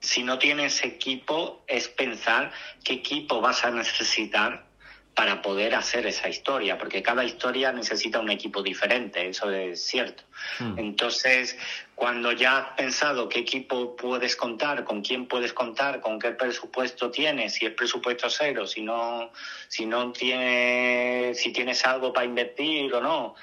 si 0.00 0.24
no 0.24 0.36
tienes 0.40 0.84
equipo 0.84 1.62
es 1.68 1.86
pensar 1.88 2.50
qué 2.82 2.94
equipo 2.94 3.40
vas 3.40 3.64
a 3.64 3.70
necesitar 3.70 4.66
para 5.14 5.42
poder 5.42 5.76
hacer 5.76 6.06
esa 6.06 6.28
historia, 6.28 6.76
porque 6.76 7.02
cada 7.02 7.24
historia 7.24 7.70
necesita 7.70 8.18
un 8.18 8.30
equipo 8.30 8.62
diferente, 8.62 9.28
eso 9.28 9.48
es 9.50 9.84
cierto. 9.86 10.24
Hmm. 10.58 10.76
Entonces, 10.76 11.56
cuando 11.94 12.32
ya 12.32 12.58
has 12.58 12.76
pensado 12.76 13.28
qué 13.28 13.40
equipo 13.40 13.94
puedes 13.96 14.36
contar, 14.36 14.84
con 14.84 15.02
quién 15.02 15.26
puedes 15.26 15.52
contar, 15.52 16.00
con 16.00 16.18
qué 16.18 16.32
presupuesto 16.32 17.10
tienes, 17.10 17.54
si 17.54 17.66
es 17.66 17.72
presupuesto 17.72 18.28
cero, 18.28 18.66
si 18.66 18.82
no, 18.82 19.30
si 19.68 19.86
no 19.86 20.12
tienes, 20.12 21.40
si 21.40 21.52
tienes 21.52 21.84
algo 21.86 22.12
para 22.12 22.26
invertir 22.26 22.92
o 22.94 23.00
no, 23.00 23.34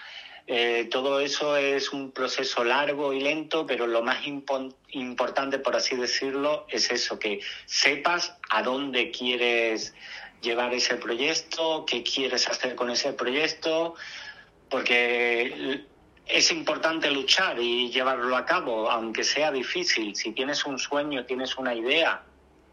eh, 0.48 0.90
todo 0.92 1.22
eso 1.22 1.56
es 1.56 1.94
un 1.94 2.12
proceso 2.12 2.64
largo 2.64 3.14
y 3.14 3.22
lento, 3.22 3.66
pero 3.66 3.88
lo 3.88 4.02
más 4.02 4.28
importante, 4.28 5.60
por 5.60 5.76
así 5.76 5.96
decirlo, 5.96 6.66
es 6.70 6.92
eso, 6.92 7.20
que 7.20 7.40
sepas 7.66 8.36
a 8.50 8.62
dónde 8.64 9.12
quieres 9.12 9.94
llevar 10.42 10.74
ese 10.74 10.96
proyecto, 10.96 11.86
qué 11.86 12.04
quieres 12.04 12.50
hacer 12.50 12.76
con 12.76 12.90
ese 12.90 13.14
proyecto, 13.14 13.96
porque 14.70 15.86
es 16.32 16.52
importante 16.52 17.12
luchar 17.12 17.60
y 17.60 17.90
llevarlo 17.92 18.36
a 18.38 18.46
cabo, 18.46 18.90
aunque 18.90 19.24
sea 19.24 19.52
difícil. 19.52 20.16
Si 20.16 20.32
tienes 20.32 20.66
un 20.66 20.80
sueño, 20.80 21.26
tienes 21.26 21.58
una 21.58 21.76
idea, 21.76 22.24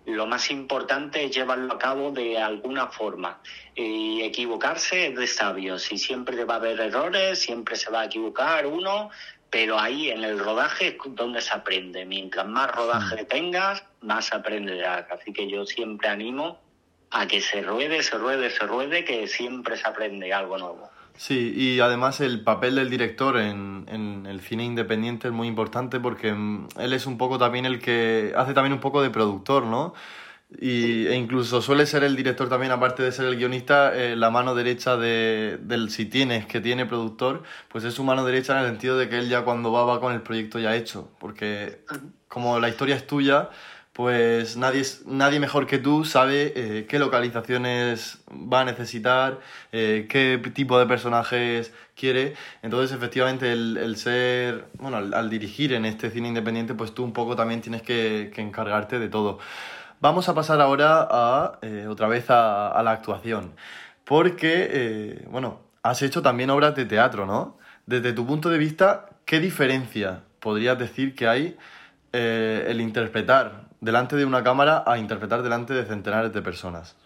lo 0.07 0.27
más 0.27 0.51
importante 0.51 1.25
es 1.25 1.33
llevarlo 1.33 1.75
a 1.75 1.79
cabo 1.79 2.12
de 2.12 2.38
alguna 2.38 2.87
forma. 2.87 3.40
Y 3.75 4.23
equivocarse 4.23 5.09
es 5.09 5.16
de 5.16 5.27
sabios 5.27 5.90
y 5.90 5.99
siempre 5.99 6.44
va 6.44 6.55
a 6.55 6.57
haber 6.59 6.81
errores, 6.81 7.40
siempre 7.40 7.77
se 7.77 7.90
va 7.90 8.03
a 8.03 8.05
equivocar 8.05 8.66
uno, 8.66 9.11
pero 9.51 9.79
ahí 9.79 10.11
en 10.11 10.23
el 10.23 10.38
rodaje 10.38 10.88
es 10.88 10.97
donde 11.09 11.40
se 11.40 11.53
aprende. 11.53 12.07
Mientras 12.07 12.47
más 12.47 12.71
rodaje 12.71 13.25
tengas, 13.25 13.85
más 14.01 14.33
aprenderás. 14.33 15.11
Así 15.11 15.33
que 15.33 15.49
yo 15.49 15.66
siempre 15.66 16.09
animo 16.09 16.61
a 17.11 17.27
que 17.27 17.40
se 17.40 17.62
ruede, 17.62 18.03
se 18.03 18.16
ruede, 18.18 18.51
se 18.51 18.66
ruede, 18.66 19.05
que 19.05 19.27
siempre 19.27 19.77
se 19.77 19.88
aprende 19.88 20.33
algo 20.33 20.59
nuevo. 20.59 20.90
Sí, 21.19 21.53
y 21.57 21.81
además 21.81 22.21
el 22.21 22.45
papel 22.45 22.77
del 22.77 22.91
director 22.91 23.39
en, 23.39 23.87
en, 23.89 24.25
el 24.27 24.41
cine 24.41 24.65
independiente 24.65 25.27
es 25.27 25.35
muy 25.35 25.49
importante 25.49 25.99
porque 25.99 26.33
mm, 26.33 26.69
él 26.79 26.93
es 26.93 27.07
un 27.07 27.19
poco 27.19 27.39
también 27.39 27.67
el 27.67 27.81
que 27.81 28.33
hace 28.37 28.55
también 28.55 28.73
un 28.73 28.79
poco 28.79 29.03
de 29.03 29.11
productor, 29.11 29.65
¿no? 29.65 29.95
Y, 30.61 31.09
e 31.09 31.17
incluso 31.17 31.61
suele 31.61 31.87
ser 31.87 32.05
el 32.05 32.15
director 32.15 32.49
también, 32.49 32.71
aparte 32.73 33.03
de 33.03 33.11
ser 33.11 33.27
el 33.27 33.37
guionista, 33.37 33.97
eh, 33.97 34.15
la 34.15 34.31
mano 34.31 34.55
derecha 34.55 34.97
de, 34.97 35.59
del 35.61 35.91
si 35.91 36.07
tienes, 36.07 36.47
que 36.47 36.61
tiene 36.61 36.87
productor, 36.87 37.43
pues 37.69 37.83
es 37.85 37.95
su 37.95 38.05
mano 38.05 38.25
derecha 38.25 38.53
en 38.57 38.65
el 38.65 38.71
sentido 38.71 38.97
de 38.97 39.09
que 39.09 39.19
él 39.19 39.29
ya 39.29 39.43
cuando 39.43 39.73
va 39.73 39.85
va 39.85 40.01
con 40.01 40.15
el 40.15 40.23
proyecto 40.23 40.61
ya 40.61 40.77
hecho, 40.77 41.11
porque 41.19 41.81
como 42.29 42.61
la 42.61 42.69
historia 42.69 42.95
es 42.95 43.07
tuya, 43.09 43.51
pues 43.99 44.57
nadie, 44.57 44.85
nadie 45.07 45.41
mejor 45.41 45.67
que 45.67 45.79
tú 45.79 46.05
sabe 46.05 46.53
eh, 46.55 46.87
qué 46.89 47.01
localizaciones 47.01 48.21
va 48.31 48.61
a 48.61 48.65
necesitar, 48.65 49.41
eh, 49.73 50.07
qué 50.09 50.41
tipo 50.55 50.79
de 50.79 50.87
personajes 50.87 51.75
quiere. 51.97 52.35
Entonces, 52.63 52.97
efectivamente, 52.97 53.51
el, 53.51 53.97
ser, 53.97 54.67
bueno, 54.75 54.99
al, 54.99 55.31
dirigir 55.31 55.73
en 55.73 55.85
este 55.85 56.11
cine 56.13 56.29
independiente, 56.29 56.75
pues 56.75 56.95
tú 56.95 57.03
un 57.03 57.13
poco 57.13 57.35
también 57.35 57.61
tienes 57.61 57.83
que, 57.83 58.31
encargarte 58.37 59.01
de 59.01 59.09
todo. 59.09 59.41
Vamos 60.01 60.29
a 60.29 60.35
pasar 60.37 60.61
ahora 60.61 61.09
a, 61.11 61.59
eh, 61.63 61.89
otra 61.89 62.07
vez 62.07 62.31
a, 62.31 62.69
a, 62.69 62.81
la 62.85 62.93
actuación, 62.93 63.55
porque, 64.05 65.27
bueno, 65.29 65.59
has 65.83 66.03
hecho 66.03 66.23
también 66.23 66.51
obras 66.51 66.77
de 66.77 66.85
teatro, 66.85 67.27
¿no? 67.27 67.59
Desde 67.87 68.13
tu 68.13 68.25
punto 68.25 68.49
de 68.49 68.59
vista, 68.59 69.07
¿qué 69.25 69.41
diferencia 69.41 70.23
podrías 70.39 70.79
decir 70.79 71.17
que 71.17 71.27
hay 71.27 71.57
el 72.13 72.81
interpretar 72.81 73.68
delante 73.81 74.17
de 74.17 74.25
una 74.25 74.43
cámara 74.43 74.85
a 74.87 74.99
interpretar 74.99 75.43
delante 75.43 75.75
de 75.75 75.85
centenares 75.85 76.33
de 76.33 76.43
personas? 76.43 76.97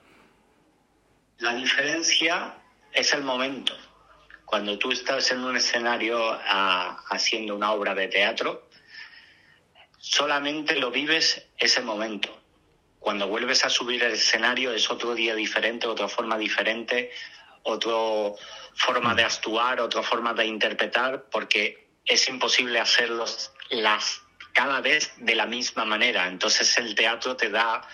La 1.38 1.54
diferencia 1.54 2.54
es 2.92 3.12
el 3.14 3.22
momento. 3.22 3.74
Cuando 4.44 4.78
tú 4.78 4.92
estás 4.92 5.30
en 5.32 5.40
un 5.40 5.56
escenario 5.56 6.18
ah, 6.46 7.02
haciendo 7.10 7.56
una 7.56 7.72
obra 7.72 7.94
de 7.94 8.08
teatro, 8.08 8.68
solamente 9.98 10.76
lo 10.76 10.90
vives 10.90 11.48
ese 11.58 11.80
momento. 11.80 12.38
Cuando 12.98 13.26
vuelves 13.26 13.64
a 13.64 13.70
subir 13.70 14.02
el 14.04 14.12
escenario 14.12 14.72
es 14.72 14.90
otro 14.90 15.14
día 15.14 15.34
diferente, 15.34 15.86
otra 15.86 16.06
forma 16.06 16.38
diferente, 16.38 17.10
otra 17.62 18.36
forma 18.74 19.14
de 19.14 19.24
actuar, 19.24 19.80
otra 19.80 20.02
forma 20.02 20.34
de 20.34 20.46
interpretar, 20.46 21.24
porque 21.30 21.88
es 22.04 22.28
imposible 22.28 22.78
hacerlos 22.78 23.52
las 23.70 24.22
cada 24.52 24.80
vez 24.80 25.12
de 25.16 25.34
la 25.34 25.46
misma 25.46 25.84
manera. 25.84 26.28
Entonces 26.28 26.76
el 26.78 26.94
teatro 26.94 27.36
te 27.36 27.50
da 27.50 27.86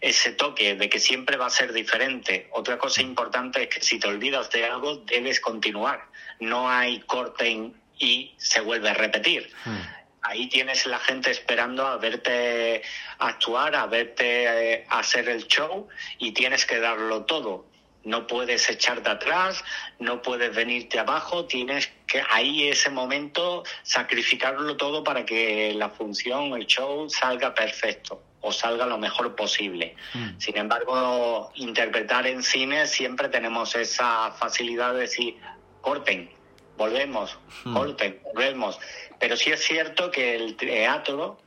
ese 0.00 0.32
toque 0.32 0.74
de 0.74 0.88
que 0.88 0.98
siempre 0.98 1.36
va 1.36 1.46
a 1.46 1.50
ser 1.50 1.72
diferente. 1.72 2.48
Otra 2.52 2.78
cosa 2.78 3.02
importante 3.02 3.62
es 3.62 3.68
que 3.68 3.80
si 3.80 3.98
te 3.98 4.08
olvidas 4.08 4.50
de 4.50 4.66
algo, 4.66 4.96
debes 4.96 5.40
continuar. 5.40 6.06
No 6.40 6.68
hay 6.68 7.00
corte 7.00 7.72
y 7.98 8.34
se 8.38 8.60
vuelve 8.60 8.90
a 8.90 8.94
repetir. 8.94 9.50
Hmm. 9.64 9.78
Ahí 10.22 10.48
tienes 10.48 10.84
la 10.86 10.98
gente 10.98 11.30
esperando 11.30 11.86
a 11.86 11.96
verte 11.96 12.82
actuar, 13.18 13.74
a 13.74 13.86
verte 13.86 14.74
eh, 14.74 14.86
hacer 14.90 15.28
el 15.28 15.46
show 15.46 15.88
y 16.18 16.32
tienes 16.32 16.66
que 16.66 16.78
darlo 16.78 17.24
todo 17.24 17.70
no 18.04 18.26
puedes 18.26 18.68
echarte 18.70 19.10
atrás, 19.10 19.62
no 19.98 20.22
puedes 20.22 20.54
venirte 20.54 20.98
abajo, 20.98 21.44
tienes 21.44 21.90
que 22.10 22.20
ahí 22.28 22.68
ese 22.68 22.90
momento 22.90 23.62
sacrificarlo 23.84 24.76
todo 24.76 25.04
para 25.04 25.24
que 25.24 25.72
la 25.74 25.90
función, 25.90 26.52
el 26.54 26.66
show 26.66 27.08
salga 27.08 27.54
perfecto 27.54 28.20
o 28.40 28.50
salga 28.52 28.84
lo 28.84 28.98
mejor 28.98 29.36
posible. 29.36 29.94
Hmm. 30.12 30.30
Sin 30.38 30.56
embargo, 30.56 31.52
interpretar 31.54 32.26
en 32.26 32.42
cine 32.42 32.88
siempre 32.88 33.28
tenemos 33.28 33.76
esa 33.76 34.32
facilidad 34.32 34.94
de 34.94 35.00
decir, 35.02 35.36
corten, 35.80 36.28
volvemos, 36.76 37.38
hmm. 37.64 37.74
corten, 37.74 38.20
volvemos. 38.24 38.80
Pero 39.20 39.36
sí 39.36 39.52
es 39.52 39.62
cierto 39.62 40.10
que 40.10 40.34
el 40.34 40.56
teatro 40.56 41.38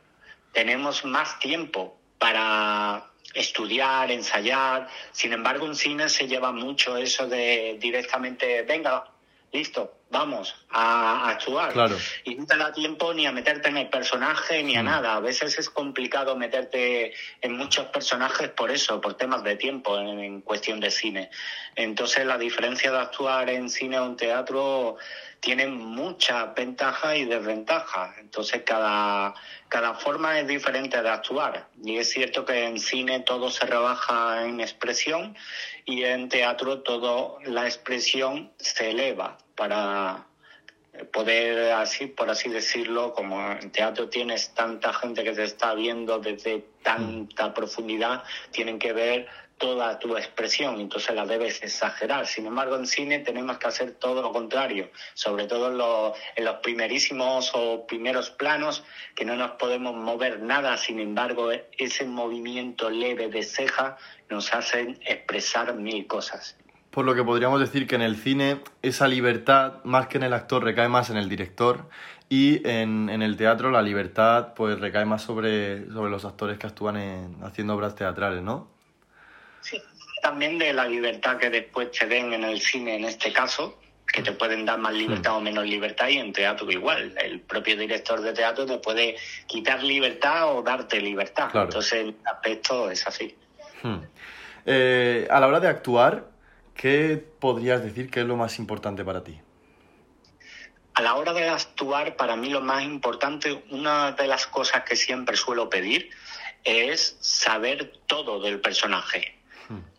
tenemos 0.52 1.04
más 1.04 1.38
tiempo 1.40 1.98
para 2.18 3.10
estudiar, 3.34 4.10
ensayar. 4.10 4.88
Sin 5.12 5.34
embargo, 5.34 5.66
en 5.66 5.74
cine 5.74 6.08
se 6.08 6.26
lleva 6.26 6.52
mucho 6.52 6.96
eso 6.96 7.26
de 7.26 7.76
directamente, 7.78 8.62
venga, 8.62 9.10
listo, 9.52 9.98
vamos, 10.10 10.54
a, 10.70 11.28
actuar. 11.28 11.72
Claro. 11.72 11.96
Y 12.24 12.34
no 12.34 12.46
te 12.46 12.56
da 12.56 12.72
tiempo 12.72 13.12
ni 13.12 13.26
a 13.26 13.32
meterte 13.32 13.68
en 13.68 13.78
el 13.78 13.88
personaje 13.88 14.62
ni 14.62 14.76
a 14.76 14.82
Mm. 14.82 14.86
nada. 14.86 15.16
A 15.16 15.20
veces 15.20 15.58
es 15.58 15.68
complicado 15.70 16.36
meterte 16.36 17.12
en 17.40 17.56
muchos 17.56 17.86
personajes 17.86 18.50
por 18.50 18.70
eso, 18.70 19.00
por 19.00 19.14
temas 19.14 19.42
de 19.42 19.56
tiempo 19.56 19.98
en, 19.98 20.20
en 20.20 20.40
cuestión 20.40 20.80
de 20.80 20.90
cine. 20.90 21.30
Entonces 21.74 22.24
la 22.24 22.38
diferencia 22.38 22.92
de 22.92 22.98
actuar 22.98 23.50
en 23.50 23.68
cine 23.68 23.98
o 23.98 24.06
en 24.06 24.16
teatro 24.16 24.96
tiene 25.40 25.66
mucha 25.66 26.46
ventaja 26.46 27.16
y 27.16 27.26
desventaja. 27.26 28.14
Entonces 28.18 28.62
cada, 28.64 29.34
cada 29.68 29.94
forma 29.94 30.38
es 30.40 30.46
diferente 30.46 31.02
de 31.02 31.10
actuar. 31.10 31.68
Y 31.82 31.98
es 31.98 32.10
cierto 32.10 32.46
que 32.46 32.64
en 32.64 32.78
cine 32.78 33.20
todo 33.20 33.50
se 33.50 33.66
rebaja 33.66 34.44
en 34.46 34.60
expresión 34.60 35.36
y 35.84 36.04
en 36.04 36.28
teatro 36.28 36.80
todo 36.80 37.38
la 37.44 37.66
expresión 37.66 38.52
se 38.58 38.90
eleva 38.90 39.36
para 39.54 40.26
poder 41.12 41.72
así 41.72 42.06
por 42.06 42.30
así 42.30 42.48
decirlo 42.48 43.14
como 43.14 43.52
en 43.52 43.70
teatro 43.70 44.08
tienes 44.08 44.54
tanta 44.54 44.92
gente 44.92 45.24
que 45.24 45.32
te 45.32 45.44
está 45.44 45.74
viendo 45.74 46.20
desde 46.20 46.64
tanta 46.82 47.52
profundidad 47.52 48.22
tienen 48.52 48.78
que 48.78 48.92
ver 48.92 49.26
toda 49.58 49.98
tu 49.98 50.16
expresión 50.16 50.80
entonces 50.80 51.14
la 51.14 51.26
debes 51.26 51.62
exagerar. 51.62 52.26
Sin 52.26 52.46
embargo 52.46 52.76
en 52.76 52.86
cine 52.86 53.20
tenemos 53.20 53.58
que 53.58 53.66
hacer 53.66 53.92
todo 53.92 54.22
lo 54.22 54.32
contrario 54.32 54.90
sobre 55.14 55.46
todo 55.46 55.68
en 55.68 55.78
los, 55.78 56.16
en 56.36 56.44
los 56.44 56.56
primerísimos 56.56 57.50
o 57.54 57.86
primeros 57.86 58.30
planos 58.30 58.84
que 59.14 59.24
no 59.24 59.36
nos 59.36 59.52
podemos 59.52 59.94
mover 59.94 60.40
nada. 60.40 60.76
Sin 60.76 61.00
embargo 61.00 61.50
ese 61.52 62.04
movimiento 62.04 62.90
leve 62.90 63.28
de 63.28 63.42
ceja 63.42 63.96
nos 64.28 64.52
hacen 64.54 64.98
expresar 65.04 65.74
mil 65.74 66.06
cosas 66.06 66.56
Por 66.94 67.04
lo 67.04 67.16
que 67.16 67.24
podríamos 67.24 67.58
decir 67.58 67.88
que 67.88 67.96
en 67.96 68.02
el 68.02 68.14
cine 68.14 68.60
esa 68.80 69.08
libertad, 69.08 69.82
más 69.82 70.06
que 70.06 70.18
en 70.18 70.22
el 70.22 70.32
actor, 70.32 70.62
recae 70.62 70.88
más 70.88 71.10
en 71.10 71.16
el 71.16 71.28
director 71.28 71.88
y 72.28 72.64
en, 72.68 73.10
en 73.10 73.20
el 73.20 73.36
teatro 73.36 73.72
la 73.72 73.82
libertad 73.82 74.54
pues 74.54 74.78
recae 74.78 75.04
más 75.04 75.22
sobre, 75.22 75.90
sobre 75.90 76.08
los 76.08 76.24
actores 76.24 76.56
que 76.56 76.68
actúan 76.68 76.96
en, 76.96 77.36
haciendo 77.42 77.74
obras 77.74 77.96
teatrales, 77.96 78.42
¿no? 78.42 78.68
Sí, 79.60 79.82
también 80.22 80.56
de 80.56 80.72
la 80.72 80.86
libertad 80.86 81.36
que 81.36 81.50
después 81.50 81.90
te 81.90 82.06
den 82.06 82.32
en 82.32 82.44
el 82.44 82.60
cine 82.60 82.94
en 82.94 83.06
este 83.06 83.32
caso, 83.32 83.76
que 84.06 84.22
te 84.22 84.30
pueden 84.30 84.64
dar 84.64 84.78
más 84.78 84.94
libertad 84.94 85.34
o 85.34 85.40
menos 85.40 85.66
libertad 85.66 86.06
y 86.06 86.18
en 86.18 86.32
teatro 86.32 86.70
igual. 86.70 87.12
El 87.20 87.40
propio 87.40 87.76
director 87.76 88.20
de 88.20 88.32
teatro 88.32 88.66
te 88.66 88.78
puede 88.78 89.16
quitar 89.48 89.82
libertad 89.82 90.56
o 90.56 90.62
darte 90.62 91.00
libertad. 91.00 91.50
Claro. 91.50 91.66
Entonces 91.66 91.92
el 91.94 92.16
aspecto 92.24 92.88
es 92.88 93.04
así. 93.04 93.34
Hmm. 93.82 93.96
Eh, 94.64 95.26
a 95.28 95.40
la 95.40 95.48
hora 95.48 95.58
de 95.58 95.66
actuar, 95.66 96.33
¿qué 96.74 97.22
podrías 97.40 97.82
decir 97.82 98.10
que 98.10 98.20
es 98.20 98.26
lo 98.26 98.36
más 98.36 98.58
importante 98.58 99.04
para 99.04 99.24
ti? 99.24 99.40
A 100.94 101.02
la 101.02 101.14
hora 101.14 101.32
de 101.32 101.48
actuar, 101.48 102.16
para 102.16 102.36
mí 102.36 102.50
lo 102.50 102.60
más 102.60 102.84
importante, 102.84 103.64
una 103.70 104.12
de 104.12 104.26
las 104.28 104.46
cosas 104.46 104.84
que 104.84 104.94
siempre 104.94 105.36
suelo 105.36 105.68
pedir 105.68 106.10
es 106.62 107.16
saber 107.20 107.92
todo 108.06 108.40
del 108.40 108.60
personaje. 108.60 109.38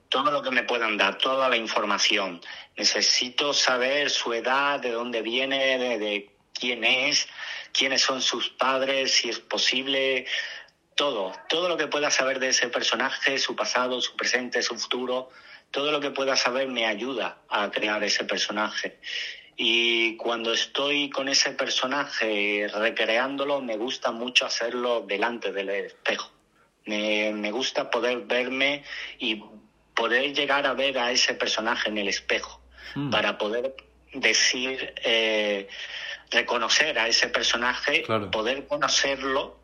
Todo 0.08 0.32
lo 0.32 0.42
que 0.42 0.52
me 0.52 0.64
puedan 0.64 0.96
dar, 0.96 1.18
toda 1.18 1.50
la 1.50 1.58
información. 1.58 2.40
Necesito 2.78 3.54
saber 3.54 4.10
su 4.10 4.34
edad, 4.34 4.80
de 4.80 4.92
dónde 4.92 5.22
viene, 5.22 5.78
de, 5.78 6.00
de 6.00 6.32
quién 6.54 6.86
es, 6.86 7.28
quiénes 7.74 8.02
son 8.02 8.22
sus 8.22 8.50
padres, 8.50 9.12
si 9.12 9.30
es 9.30 9.40
posible, 9.40 10.26
todo, 10.96 11.34
todo 11.50 11.68
lo 11.68 11.76
que 11.76 11.88
pueda 11.88 12.10
saber 12.10 12.40
de 12.40 12.50
ese 12.50 12.70
personaje, 12.70 13.38
su 13.38 13.56
pasado, 13.56 14.00
su 14.02 14.16
presente, 14.16 14.62
su 14.62 14.78
futuro, 14.78 15.30
todo 15.76 15.92
lo 15.92 16.00
que 16.00 16.10
pueda 16.10 16.38
saber 16.38 16.70
me 16.70 16.86
ayuda 16.86 17.38
a 17.50 17.70
crear 17.70 18.02
ese 18.02 18.24
personaje. 18.24 18.94
Y 19.58 20.16
cuando 20.16 20.54
estoy 20.54 21.10
con 21.10 21.28
ese 21.28 21.52
personaje 21.52 22.66
recreándolo, 22.74 23.60
me 23.60 23.76
gusta 23.76 24.12
mucho 24.12 24.46
hacerlo 24.46 25.02
delante 25.02 25.52
del 25.52 25.68
espejo. 25.70 26.32
Me, 26.86 27.34
me 27.34 27.52
gusta 27.52 27.90
poder 27.90 28.20
verme 28.20 28.84
y 29.20 29.36
poder 29.94 30.34
llegar 30.34 30.66
a 30.66 30.74
ver 30.74 30.98
a 30.98 31.12
ese 31.12 31.34
personaje 31.36 31.90
en 31.90 31.98
el 31.98 32.08
espejo 32.08 32.62
Mm. 32.94 33.10
para 33.10 33.38
poder 33.38 33.74
decir, 34.14 34.94
eh, 35.04 35.66
reconocer 36.32 36.98
a 36.98 37.08
ese 37.10 37.28
personaje, 37.28 38.04
Claro. 38.04 38.32
poder 38.32 38.66
conocerlo, 38.66 39.58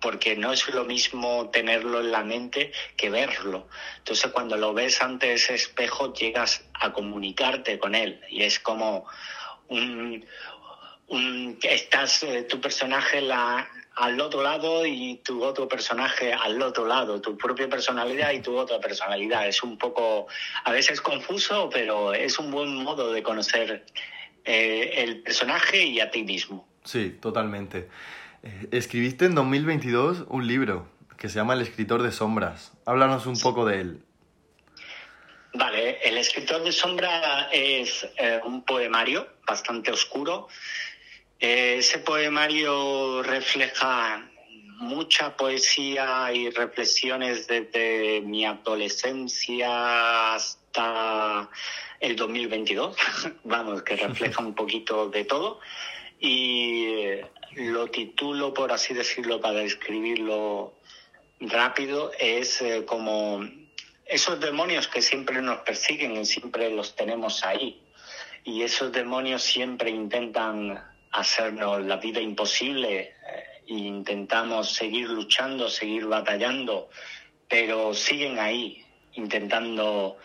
porque 0.00 0.36
no 0.36 0.52
es 0.52 0.66
lo 0.68 0.84
mismo 0.84 1.50
tenerlo 1.50 2.00
en 2.00 2.10
la 2.10 2.24
mente 2.24 2.72
que 2.96 3.10
verlo. 3.10 3.68
Entonces 3.98 4.30
cuando 4.32 4.56
lo 4.56 4.72
ves 4.72 5.00
ante 5.02 5.34
ese 5.34 5.54
espejo 5.54 6.12
llegas 6.12 6.64
a 6.74 6.92
comunicarte 6.92 7.78
con 7.78 7.94
él 7.94 8.20
y 8.28 8.42
es 8.42 8.58
como 8.58 9.06
un, 9.68 10.24
estás 11.62 12.22
eh, 12.22 12.42
tu 12.44 12.60
personaje 12.60 13.20
al 13.96 14.20
otro 14.20 14.42
lado 14.42 14.86
y 14.86 15.16
tu 15.24 15.42
otro 15.42 15.68
personaje 15.68 16.32
al 16.32 16.60
otro 16.62 16.86
lado, 16.86 17.20
tu 17.20 17.36
propia 17.36 17.68
personalidad 17.68 18.32
y 18.32 18.40
tu 18.40 18.56
otra 18.56 18.80
personalidad. 18.80 19.46
Es 19.46 19.62
un 19.62 19.76
poco, 19.76 20.28
a 20.64 20.72
veces 20.72 21.00
confuso, 21.00 21.68
pero 21.70 22.14
es 22.14 22.38
un 22.38 22.50
buen 22.50 22.74
modo 22.74 23.12
de 23.12 23.22
conocer 23.22 23.84
eh, 24.44 24.92
el 24.96 25.22
personaje 25.22 25.82
y 25.82 26.00
a 26.00 26.10
ti 26.10 26.22
mismo. 26.22 26.66
Sí, 26.84 27.18
totalmente. 27.20 27.88
Escribiste 28.70 29.26
en 29.26 29.34
2022 29.34 30.24
un 30.28 30.46
libro 30.46 30.88
que 31.18 31.28
se 31.28 31.34
llama 31.34 31.52
El 31.52 31.60
escritor 31.60 32.02
de 32.02 32.10
sombras. 32.10 32.72
Háblanos 32.86 33.26
un 33.26 33.38
poco 33.38 33.66
de 33.66 33.80
él. 33.80 34.02
Vale, 35.52 35.98
El 36.02 36.16
escritor 36.16 36.62
de 36.62 36.72
sombra 36.72 37.50
es 37.52 38.08
eh, 38.16 38.40
un 38.44 38.62
poemario 38.64 39.28
bastante 39.46 39.92
oscuro. 39.92 40.48
Eh, 41.38 41.76
ese 41.78 41.98
poemario 41.98 43.22
refleja 43.22 44.26
mucha 44.78 45.36
poesía 45.36 46.32
y 46.32 46.48
reflexiones 46.48 47.46
desde 47.46 48.22
mi 48.22 48.46
adolescencia 48.46 50.34
hasta 50.34 51.50
el 51.98 52.16
2022. 52.16 52.96
Vamos, 53.44 53.82
que 53.82 53.96
refleja 53.96 54.42
un 54.42 54.54
poquito 54.54 55.10
de 55.10 55.24
todo. 55.24 55.60
Y 56.20 56.84
eh, 56.84 57.26
lo 57.56 57.88
titulo, 57.88 58.52
por 58.52 58.72
así 58.72 58.92
decirlo, 58.92 59.40
para 59.40 59.60
describirlo 59.60 60.74
rápido, 61.40 62.12
es 62.18 62.60
eh, 62.60 62.84
como 62.84 63.40
esos 64.04 64.38
demonios 64.38 64.86
que 64.86 65.00
siempre 65.00 65.40
nos 65.40 65.60
persiguen 65.60 66.16
y 66.16 66.26
siempre 66.26 66.70
los 66.70 66.94
tenemos 66.94 67.42
ahí. 67.42 67.82
Y 68.44 68.62
esos 68.62 68.92
demonios 68.92 69.42
siempre 69.42 69.90
intentan 69.90 70.84
hacernos 71.10 71.82
la 71.84 71.96
vida 71.96 72.20
imposible 72.20 73.14
e 73.66 73.74
intentamos 73.74 74.74
seguir 74.74 75.08
luchando, 75.08 75.68
seguir 75.68 76.06
batallando, 76.06 76.90
pero 77.48 77.94
siguen 77.94 78.38
ahí 78.38 78.84
intentando 79.14 80.18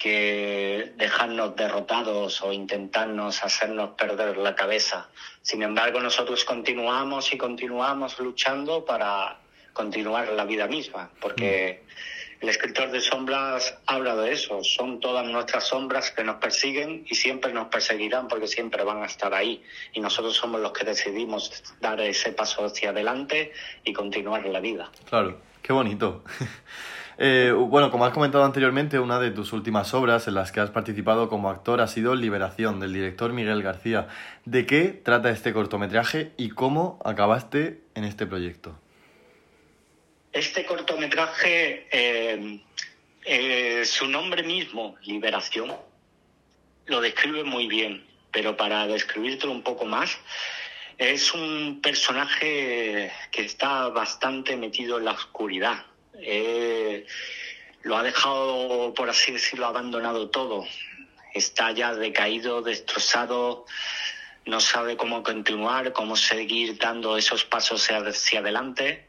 que 0.00 0.94
dejarnos 0.96 1.54
derrotados 1.56 2.40
o 2.40 2.54
intentarnos 2.54 3.44
hacernos 3.44 3.90
perder 3.90 4.38
la 4.38 4.54
cabeza. 4.54 5.10
Sin 5.42 5.62
embargo, 5.62 6.00
nosotros 6.00 6.46
continuamos 6.46 7.34
y 7.34 7.36
continuamos 7.36 8.18
luchando 8.18 8.86
para 8.86 9.36
continuar 9.74 10.28
la 10.28 10.44
vida 10.46 10.66
misma, 10.66 11.10
porque 11.20 11.84
el 12.40 12.48
escritor 12.48 12.90
de 12.90 13.02
sombras 13.02 13.76
habla 13.84 14.16
de 14.16 14.32
eso, 14.32 14.64
son 14.64 15.00
todas 15.00 15.26
nuestras 15.26 15.68
sombras 15.68 16.10
que 16.12 16.24
nos 16.24 16.36
persiguen 16.36 17.04
y 17.06 17.14
siempre 17.14 17.52
nos 17.52 17.68
perseguirán 17.68 18.26
porque 18.26 18.46
siempre 18.46 18.82
van 18.82 19.02
a 19.02 19.06
estar 19.06 19.34
ahí 19.34 19.62
y 19.92 20.00
nosotros 20.00 20.34
somos 20.34 20.62
los 20.62 20.72
que 20.72 20.86
decidimos 20.86 21.62
dar 21.78 22.00
ese 22.00 22.32
paso 22.32 22.64
hacia 22.64 22.88
adelante 22.88 23.52
y 23.84 23.92
continuar 23.92 24.46
la 24.46 24.60
vida. 24.60 24.90
Claro, 25.10 25.42
qué 25.60 25.74
bonito. 25.74 26.24
Eh, 27.22 27.52
bueno, 27.52 27.90
como 27.90 28.06
has 28.06 28.14
comentado 28.14 28.44
anteriormente, 28.44 28.98
una 28.98 29.20
de 29.20 29.30
tus 29.30 29.52
últimas 29.52 29.92
obras 29.92 30.26
en 30.26 30.32
las 30.32 30.52
que 30.52 30.60
has 30.60 30.70
participado 30.70 31.28
como 31.28 31.50
actor 31.50 31.82
ha 31.82 31.86
sido 31.86 32.14
Liberación, 32.14 32.80
del 32.80 32.94
director 32.94 33.34
Miguel 33.34 33.62
García. 33.62 34.08
¿De 34.46 34.64
qué 34.64 34.98
trata 35.04 35.28
este 35.28 35.52
cortometraje 35.52 36.32
y 36.38 36.48
cómo 36.48 36.98
acabaste 37.04 37.82
en 37.94 38.04
este 38.04 38.26
proyecto? 38.26 38.74
Este 40.32 40.64
cortometraje, 40.64 41.88
eh, 41.92 42.62
eh, 43.26 43.84
su 43.84 44.06
nombre 44.06 44.42
mismo, 44.42 44.96
Liberación, 45.02 45.76
lo 46.86 47.02
describe 47.02 47.44
muy 47.44 47.66
bien, 47.66 48.02
pero 48.30 48.56
para 48.56 48.86
describírtelo 48.86 49.52
un 49.52 49.62
poco 49.62 49.84
más, 49.84 50.16
es 50.96 51.34
un 51.34 51.80
personaje 51.82 53.12
que 53.30 53.44
está 53.44 53.88
bastante 53.90 54.56
metido 54.56 54.96
en 54.96 55.04
la 55.04 55.12
oscuridad. 55.12 55.84
Eh, 56.22 57.06
lo 57.82 57.96
ha 57.96 58.02
dejado, 58.02 58.92
por 58.94 59.08
así 59.08 59.32
decirlo, 59.32 59.66
abandonado 59.66 60.30
todo. 60.30 60.66
Está 61.34 61.72
ya 61.72 61.94
decaído, 61.94 62.62
destrozado, 62.62 63.64
no 64.44 64.60
sabe 64.60 64.96
cómo 64.96 65.22
continuar, 65.22 65.92
cómo 65.92 66.16
seguir 66.16 66.78
dando 66.78 67.16
esos 67.16 67.44
pasos 67.44 67.88
hacia, 67.90 68.40
adelante. 68.40 69.06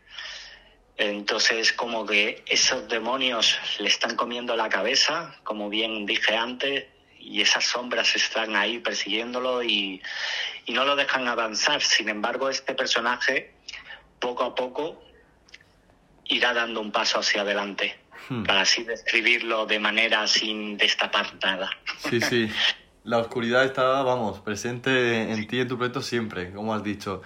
Entonces, 0.97 1.73
como 1.73 2.05
que 2.05 2.43
esos 2.47 2.87
demonios 2.87 3.57
le 3.79 3.87
están 3.87 4.15
comiendo 4.15 4.55
la 4.55 4.69
cabeza, 4.69 5.35
como 5.43 5.69
bien 5.69 6.05
dije 6.05 6.35
antes, 6.35 6.85
y 7.19 7.41
esas 7.41 7.65
sombras 7.65 8.15
están 8.15 8.55
ahí 8.55 8.79
persiguiéndolo 8.79 9.63
y 9.63 10.01
no 10.67 10.85
lo 10.85 10.95
dejan 10.95 11.27
avanzar. 11.27 11.81
Sin 11.81 12.09
embargo, 12.09 12.49
este 12.49 12.73
personaje 12.73 13.53
poco 14.19 14.43
a 14.43 14.55
poco 14.55 15.01
irá 16.31 16.53
dando 16.53 16.81
un 16.81 16.91
paso 16.91 17.19
hacia 17.19 17.41
adelante, 17.41 17.95
Hmm. 18.29 18.43
para 18.43 18.61
así 18.61 18.83
describirlo 18.83 19.65
de 19.65 19.79
manera 19.79 20.25
sin 20.27 20.77
destapar 20.77 21.33
nada. 21.43 21.69
Sí, 22.09 22.21
sí. 22.21 22.49
La 23.03 23.17
oscuridad 23.17 23.65
está, 23.65 24.03
vamos, 24.03 24.39
presente 24.39 25.31
en 25.31 25.47
ti 25.47 25.57
y 25.57 25.61
en 25.61 25.67
tu 25.67 25.75
proyecto 25.75 26.01
siempre, 26.01 26.51
como 26.53 26.73
has 26.73 26.83
dicho. 26.83 27.23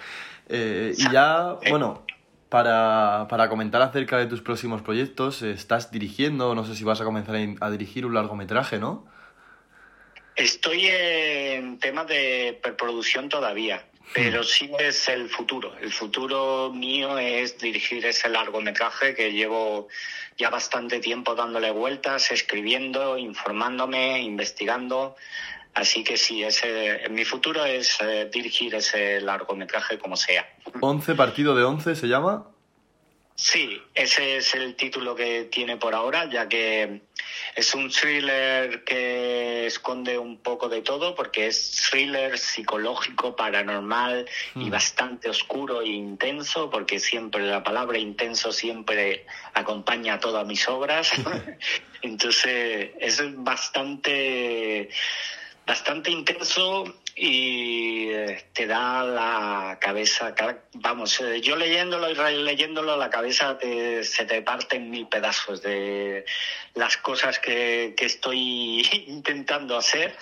Eh, 0.48 0.94
y 0.98 1.12
ya, 1.12 1.58
bueno, 1.70 2.06
para, 2.50 3.28
para 3.30 3.50
comentar 3.50 3.82
acerca 3.82 4.18
de 4.18 4.26
tus 4.26 4.42
próximos 4.42 4.82
proyectos, 4.82 5.42
estás 5.42 5.92
dirigiendo, 5.92 6.56
no 6.56 6.64
sé 6.66 6.76
si 6.76 6.84
vas 6.86 7.02
a 7.02 7.04
comenzar 7.04 7.36
a 7.60 7.70
dirigir 7.70 8.06
un 8.06 8.14
largometraje, 8.14 8.80
¿no? 8.80 9.06
Estoy 10.36 10.88
en 10.88 11.78
temas 11.78 12.08
de 12.08 12.60
preproducción 12.64 13.30
todavía, 13.30 13.86
pero 14.14 14.44
sí 14.44 14.72
es 14.80 15.10
el 15.10 15.30
futuro. 15.30 15.74
El 15.82 15.92
futuro 15.92 16.72
mío 16.74 17.18
es 17.18 17.58
dirigir 17.58 18.06
ese 18.06 18.30
largometraje 18.30 19.16
que 19.16 19.32
llevo 19.32 19.88
ya 20.38 20.50
bastante 20.50 21.00
tiempo 21.00 21.36
dándole 21.36 21.72
vueltas, 21.72 22.32
escribiendo, 22.32 23.18
informándome, 23.18 24.22
investigando. 24.22 25.16
Así 25.74 26.04
que 26.04 26.16
sí, 26.16 26.44
ese, 26.44 27.02
mi 27.10 27.26
futuro 27.26 27.66
es 27.66 28.00
eh, 28.02 28.30
dirigir 28.32 28.76
ese 28.76 29.20
largometraje 29.20 30.00
como 30.00 30.16
sea. 30.16 30.48
11 30.80 31.16
partido 31.16 31.54
de 31.54 31.64
11 31.64 31.96
se 31.96 32.08
llama. 32.08 32.48
Sí, 33.38 33.82
ese 33.94 34.38
es 34.38 34.56
el 34.56 34.76
título 34.76 35.14
que 35.14 35.44
tiene 35.52 35.76
por 35.76 35.94
ahora, 35.94 36.30
ya 36.30 36.48
que 36.48 37.02
es 37.54 37.74
un 37.76 37.90
thriller 37.90 38.86
que 38.86 39.66
esconde 39.66 40.18
un 40.18 40.38
poco 40.38 40.70
de 40.70 40.82
todo, 40.82 41.16
porque 41.16 41.48
es 41.48 41.90
thriller 41.90 42.38
psicológico, 42.38 43.36
paranormal 43.36 44.26
y 44.56 44.66
Mm. 44.66 44.70
bastante 44.70 45.30
oscuro 45.30 45.82
e 45.82 45.88
intenso, 45.88 46.70
porque 46.70 46.98
siempre 46.98 47.44
la 47.44 47.62
palabra 47.62 47.98
intenso 47.98 48.54
siempre 48.54 49.26
acompaña 49.54 50.14
a 50.14 50.20
todas 50.20 50.48
mis 50.48 50.66
obras. 50.70 51.12
Entonces 52.02 52.92
es 53.00 53.22
bastante 53.36 54.90
bastante 55.68 56.12
intenso 56.12 56.86
y 57.18 58.10
eh, 58.10 58.44
te 58.52 58.68
da 58.68 59.04
la 59.04 59.78
cabeza, 59.80 60.36
ca- 60.36 60.58
vamos, 60.74 61.20
eh, 61.22 61.40
yo 61.40 61.56
leyéndolo 61.56 62.10
y 62.10 62.14
releyéndolo, 62.14 62.98
la 62.98 63.10
cabeza 63.10 63.58
te- 63.58 64.04
se 64.04 64.26
te 64.26 64.42
parte 64.42 64.76
en 64.76 64.90
mil 64.90 65.08
pedazos 65.08 65.62
de 65.62 66.26
las 66.74 66.98
cosas 66.98 67.40
que, 67.40 67.94
que 67.96 68.06
estoy 68.06 68.86
intentando 69.08 69.78
hacer 69.78 70.14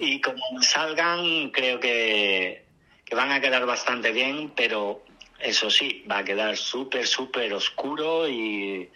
y 0.00 0.20
como 0.20 0.60
salgan 0.62 1.50
creo 1.50 1.78
que, 1.78 2.64
que 3.04 3.14
van 3.14 3.30
a 3.30 3.40
quedar 3.40 3.64
bastante 3.64 4.10
bien, 4.10 4.50
pero 4.56 5.04
eso 5.38 5.70
sí, 5.70 6.04
va 6.10 6.18
a 6.18 6.24
quedar 6.24 6.56
súper, 6.56 7.06
súper 7.06 7.52
oscuro 7.54 8.28
y 8.28 8.88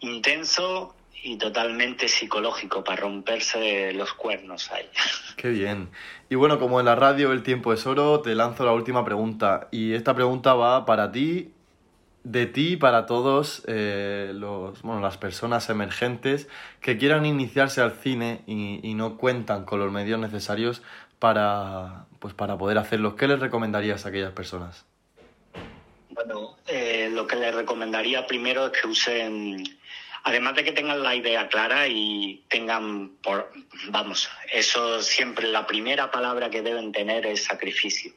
intenso 0.00 0.94
y 1.22 1.36
totalmente 1.36 2.08
psicológico 2.08 2.82
para 2.82 3.02
romperse 3.02 3.92
los 3.92 4.12
cuernos 4.12 4.70
ahí. 4.72 4.88
Qué 5.36 5.48
bien. 5.50 5.90
Y 6.28 6.34
bueno, 6.34 6.58
como 6.58 6.80
en 6.80 6.86
la 6.86 6.94
radio 6.94 7.32
el 7.32 7.42
tiempo 7.42 7.72
es 7.72 7.86
oro, 7.86 8.20
te 8.20 8.34
lanzo 8.34 8.64
la 8.64 8.72
última 8.72 9.04
pregunta. 9.04 9.68
Y 9.70 9.94
esta 9.94 10.14
pregunta 10.14 10.54
va 10.54 10.84
para 10.84 11.12
ti, 11.12 11.52
de 12.24 12.46
ti 12.46 12.76
para 12.76 13.06
todos 13.06 13.62
eh, 13.66 14.32
los, 14.34 14.82
bueno, 14.82 15.00
las 15.00 15.16
personas 15.16 15.70
emergentes 15.70 16.48
que 16.80 16.98
quieran 16.98 17.24
iniciarse 17.24 17.80
al 17.80 17.92
cine 17.92 18.42
y, 18.46 18.80
y 18.82 18.94
no 18.94 19.16
cuentan 19.16 19.64
con 19.64 19.78
los 19.78 19.92
medios 19.92 20.18
necesarios 20.18 20.82
para, 21.22 22.06
pues, 22.18 22.34
para 22.34 22.58
poder 22.58 22.78
hacerlo. 22.78 23.14
¿Qué 23.14 23.28
les 23.28 23.38
recomendarías 23.38 24.04
a 24.04 24.08
aquellas 24.08 24.32
personas? 24.32 24.84
Bueno, 26.10 26.56
eh, 26.66 27.08
lo 27.12 27.26
que 27.26 27.36
les 27.36 27.54
recomendaría 27.54 28.26
primero 28.26 28.66
es 28.66 28.72
que 28.72 28.88
usen, 28.88 29.64
además 30.24 30.54
de 30.54 30.64
que 30.64 30.72
tengan 30.72 31.02
la 31.02 31.14
idea 31.14 31.48
clara 31.48 31.88
y 31.88 32.44
tengan, 32.48 33.10
por, 33.22 33.52
vamos, 33.88 34.28
eso 34.52 35.02
siempre, 35.02 35.48
la 35.48 35.66
primera 35.66 36.10
palabra 36.10 36.50
que 36.50 36.62
deben 36.62 36.92
tener 36.92 37.26
es 37.26 37.44
sacrificio. 37.44 38.12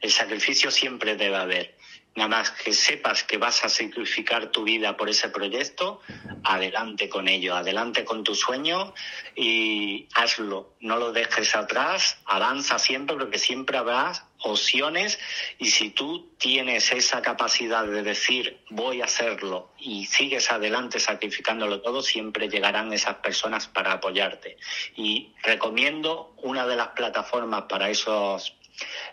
El 0.00 0.10
sacrificio 0.10 0.70
siempre 0.70 1.16
debe 1.16 1.36
haber. 1.36 1.76
Nada 2.14 2.28
más 2.28 2.50
que 2.50 2.74
sepas 2.74 3.24
que 3.24 3.38
vas 3.38 3.64
a 3.64 3.70
sacrificar 3.70 4.50
tu 4.50 4.64
vida 4.64 4.98
por 4.98 5.08
ese 5.08 5.30
proyecto, 5.30 6.02
adelante 6.44 7.08
con 7.08 7.26
ello, 7.26 7.54
adelante 7.54 8.04
con 8.04 8.22
tu 8.22 8.34
sueño 8.34 8.92
y 9.34 10.08
hazlo. 10.14 10.74
No 10.80 10.98
lo 10.98 11.12
dejes 11.12 11.54
atrás, 11.54 12.18
avanza 12.26 12.78
siempre 12.78 13.16
porque 13.16 13.38
siempre 13.38 13.78
habrá 13.78 14.12
opciones 14.42 15.18
y 15.58 15.70
si 15.70 15.90
tú 15.90 16.32
tienes 16.38 16.92
esa 16.92 17.22
capacidad 17.22 17.84
de 17.84 18.02
decir 18.02 18.60
voy 18.70 19.00
a 19.00 19.04
hacerlo 19.04 19.72
y 19.78 20.06
sigues 20.06 20.50
adelante 20.50 20.98
sacrificándolo 20.98 21.80
todo, 21.80 22.02
siempre 22.02 22.48
llegarán 22.48 22.92
esas 22.92 23.16
personas 23.16 23.66
para 23.66 23.92
apoyarte. 23.92 24.56
Y 24.96 25.32
recomiendo 25.42 26.34
una 26.42 26.66
de 26.66 26.76
las 26.76 26.88
plataformas 26.88 27.64
para 27.68 27.90
esos 27.90 28.54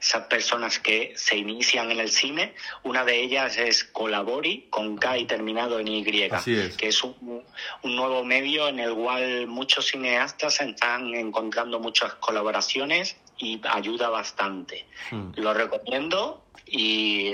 esas 0.01 0.27
personas 0.27 0.79
que 0.79 1.13
se 1.15 1.37
inician 1.37 1.91
en 1.91 1.99
el 1.99 2.09
cine. 2.09 2.55
Una 2.83 3.03
de 3.03 3.21
ellas 3.21 3.57
es 3.57 3.83
Colabori, 3.83 4.67
con 4.69 4.97
K 4.97 5.17
y 5.17 5.25
terminado 5.25 5.79
en 5.79 5.87
Y, 5.87 6.23
es. 6.23 6.77
que 6.77 6.87
es 6.87 7.03
un, 7.03 7.43
un 7.83 7.95
nuevo 7.95 8.23
medio 8.23 8.69
en 8.69 8.79
el 8.79 8.93
cual 8.95 9.47
muchos 9.47 9.87
cineastas 9.87 10.61
están 10.61 11.13
encontrando 11.13 11.79
muchas 11.79 12.13
colaboraciones 12.15 13.17
y 13.39 13.59
ayuda 13.63 14.09
bastante. 14.09 14.85
Hmm. 15.09 15.31
Lo 15.35 15.53
recomiendo 15.53 16.43
y 16.65 17.33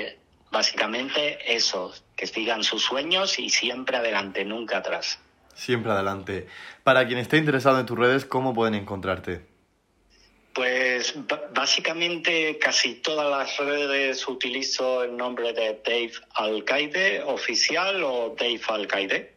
básicamente 0.52 1.56
eso, 1.56 1.94
que 2.15 2.28
sigan 2.28 2.63
sus 2.63 2.84
sueños 2.84 3.39
y 3.39 3.50
siempre 3.50 3.98
adelante, 3.98 4.46
nunca 4.46 4.78
atrás. 4.78 5.20
Siempre 5.54 5.91
adelante. 5.91 6.48
Para 6.84 7.06
quien 7.08 7.20
esté 7.20 7.38
interesado 7.38 7.80
en 7.80 7.86
tus 7.86 7.98
redes, 7.98 8.26
¿cómo 8.26 8.54
pueden 8.54 8.76
encontrarte? 8.76 9.46
Pues 10.54 11.13
básicamente 11.54 12.58
casi 12.60 12.96
todas 12.96 13.30
las 13.30 13.58
redes 13.58 14.26
utilizo 14.28 15.04
el 15.04 15.18
nombre 15.18 15.52
de 15.52 15.82
Dave 15.84 16.13
Alcaide 16.36 17.24
oficial 17.24 18.02
o 18.04 18.36
Dave 18.39 18.62
Alcaide. 18.70 19.36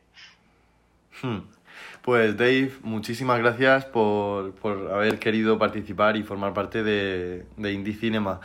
Hmm. 1.20 1.40
Pues 2.08 2.38
Dave, 2.38 2.72
muchísimas 2.80 3.38
gracias 3.38 3.84
por, 3.84 4.54
por 4.54 4.90
haber 4.92 5.18
querido 5.18 5.58
participar 5.58 6.16
y 6.16 6.22
formar 6.22 6.54
parte 6.54 6.82
de, 6.82 7.44
de 7.58 7.72
Indie 7.72 7.92
Cinema. 7.92 8.40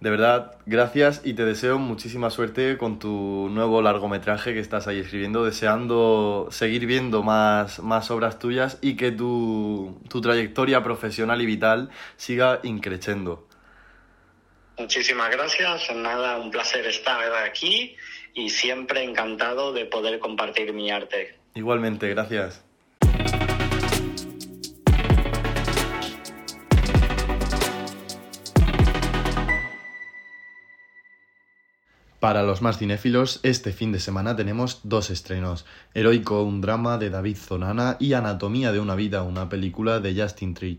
De 0.00 0.10
verdad, 0.10 0.56
gracias 0.66 1.20
y 1.22 1.34
te 1.34 1.44
deseo 1.44 1.78
muchísima 1.78 2.30
suerte 2.30 2.76
con 2.76 2.98
tu 2.98 3.48
nuevo 3.52 3.82
largometraje 3.82 4.52
que 4.52 4.58
estás 4.58 4.88
ahí 4.88 4.98
escribiendo, 4.98 5.44
deseando 5.44 6.48
seguir 6.50 6.86
viendo 6.86 7.22
más, 7.22 7.78
más 7.78 8.10
obras 8.10 8.40
tuyas 8.40 8.78
y 8.82 8.96
que 8.96 9.12
tu, 9.12 9.96
tu 10.08 10.20
trayectoria 10.20 10.82
profesional 10.82 11.40
y 11.40 11.46
vital 11.46 11.90
siga 12.16 12.58
increciendo. 12.64 13.46
Muchísimas 14.76 15.30
gracias, 15.30 15.88
nada, 15.94 16.38
un 16.38 16.50
placer 16.50 16.84
estar 16.86 17.32
aquí 17.48 17.94
y 18.34 18.50
siempre 18.50 19.04
encantado 19.04 19.72
de 19.72 19.84
poder 19.84 20.18
compartir 20.18 20.72
mi 20.72 20.90
arte. 20.90 21.38
Igualmente, 21.54 22.08
gracias. 22.08 22.63
Para 32.24 32.42
los 32.42 32.62
más 32.62 32.78
cinéfilos, 32.78 33.40
este 33.42 33.70
fin 33.70 33.92
de 33.92 34.00
semana 34.00 34.34
tenemos 34.34 34.80
dos 34.82 35.10
estrenos. 35.10 35.66
Heroico, 35.92 36.42
un 36.42 36.62
drama 36.62 36.96
de 36.96 37.10
David 37.10 37.36
Zonana 37.36 37.98
y 38.00 38.14
Anatomía 38.14 38.72
de 38.72 38.80
una 38.80 38.94
vida, 38.94 39.22
una 39.22 39.50
película 39.50 40.00
de 40.00 40.18
Justin 40.18 40.54
Treat. 40.54 40.78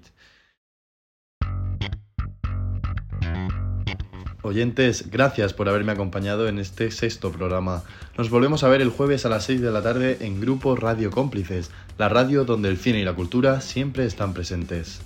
Oyentes, 4.42 5.12
gracias 5.12 5.54
por 5.54 5.70
haberme 5.70 5.92
acompañado 5.92 6.48
en 6.48 6.58
este 6.58 6.90
sexto 6.90 7.32
programa. 7.32 7.84
Nos 8.18 8.32
volvemos 8.32 8.64
a 8.64 8.68
ver 8.68 8.82
el 8.82 8.90
jueves 8.90 9.28
a 9.28 9.30
las 9.30 9.44
6 9.44 9.62
de 9.62 9.72
la 9.72 9.84
tarde 9.84 10.18
en 10.22 10.42
Grupo 10.42 10.76
Radio 10.76 11.12
Cómplices, 11.12 11.70
la 12.00 12.10
radio 12.10 12.44
donde 12.46 12.70
el 12.70 12.78
cine 12.80 13.02
y 13.02 13.06
la 13.06 13.14
cultura 13.14 13.62
siempre 13.62 14.08
están 14.08 14.34
presentes. 14.34 15.00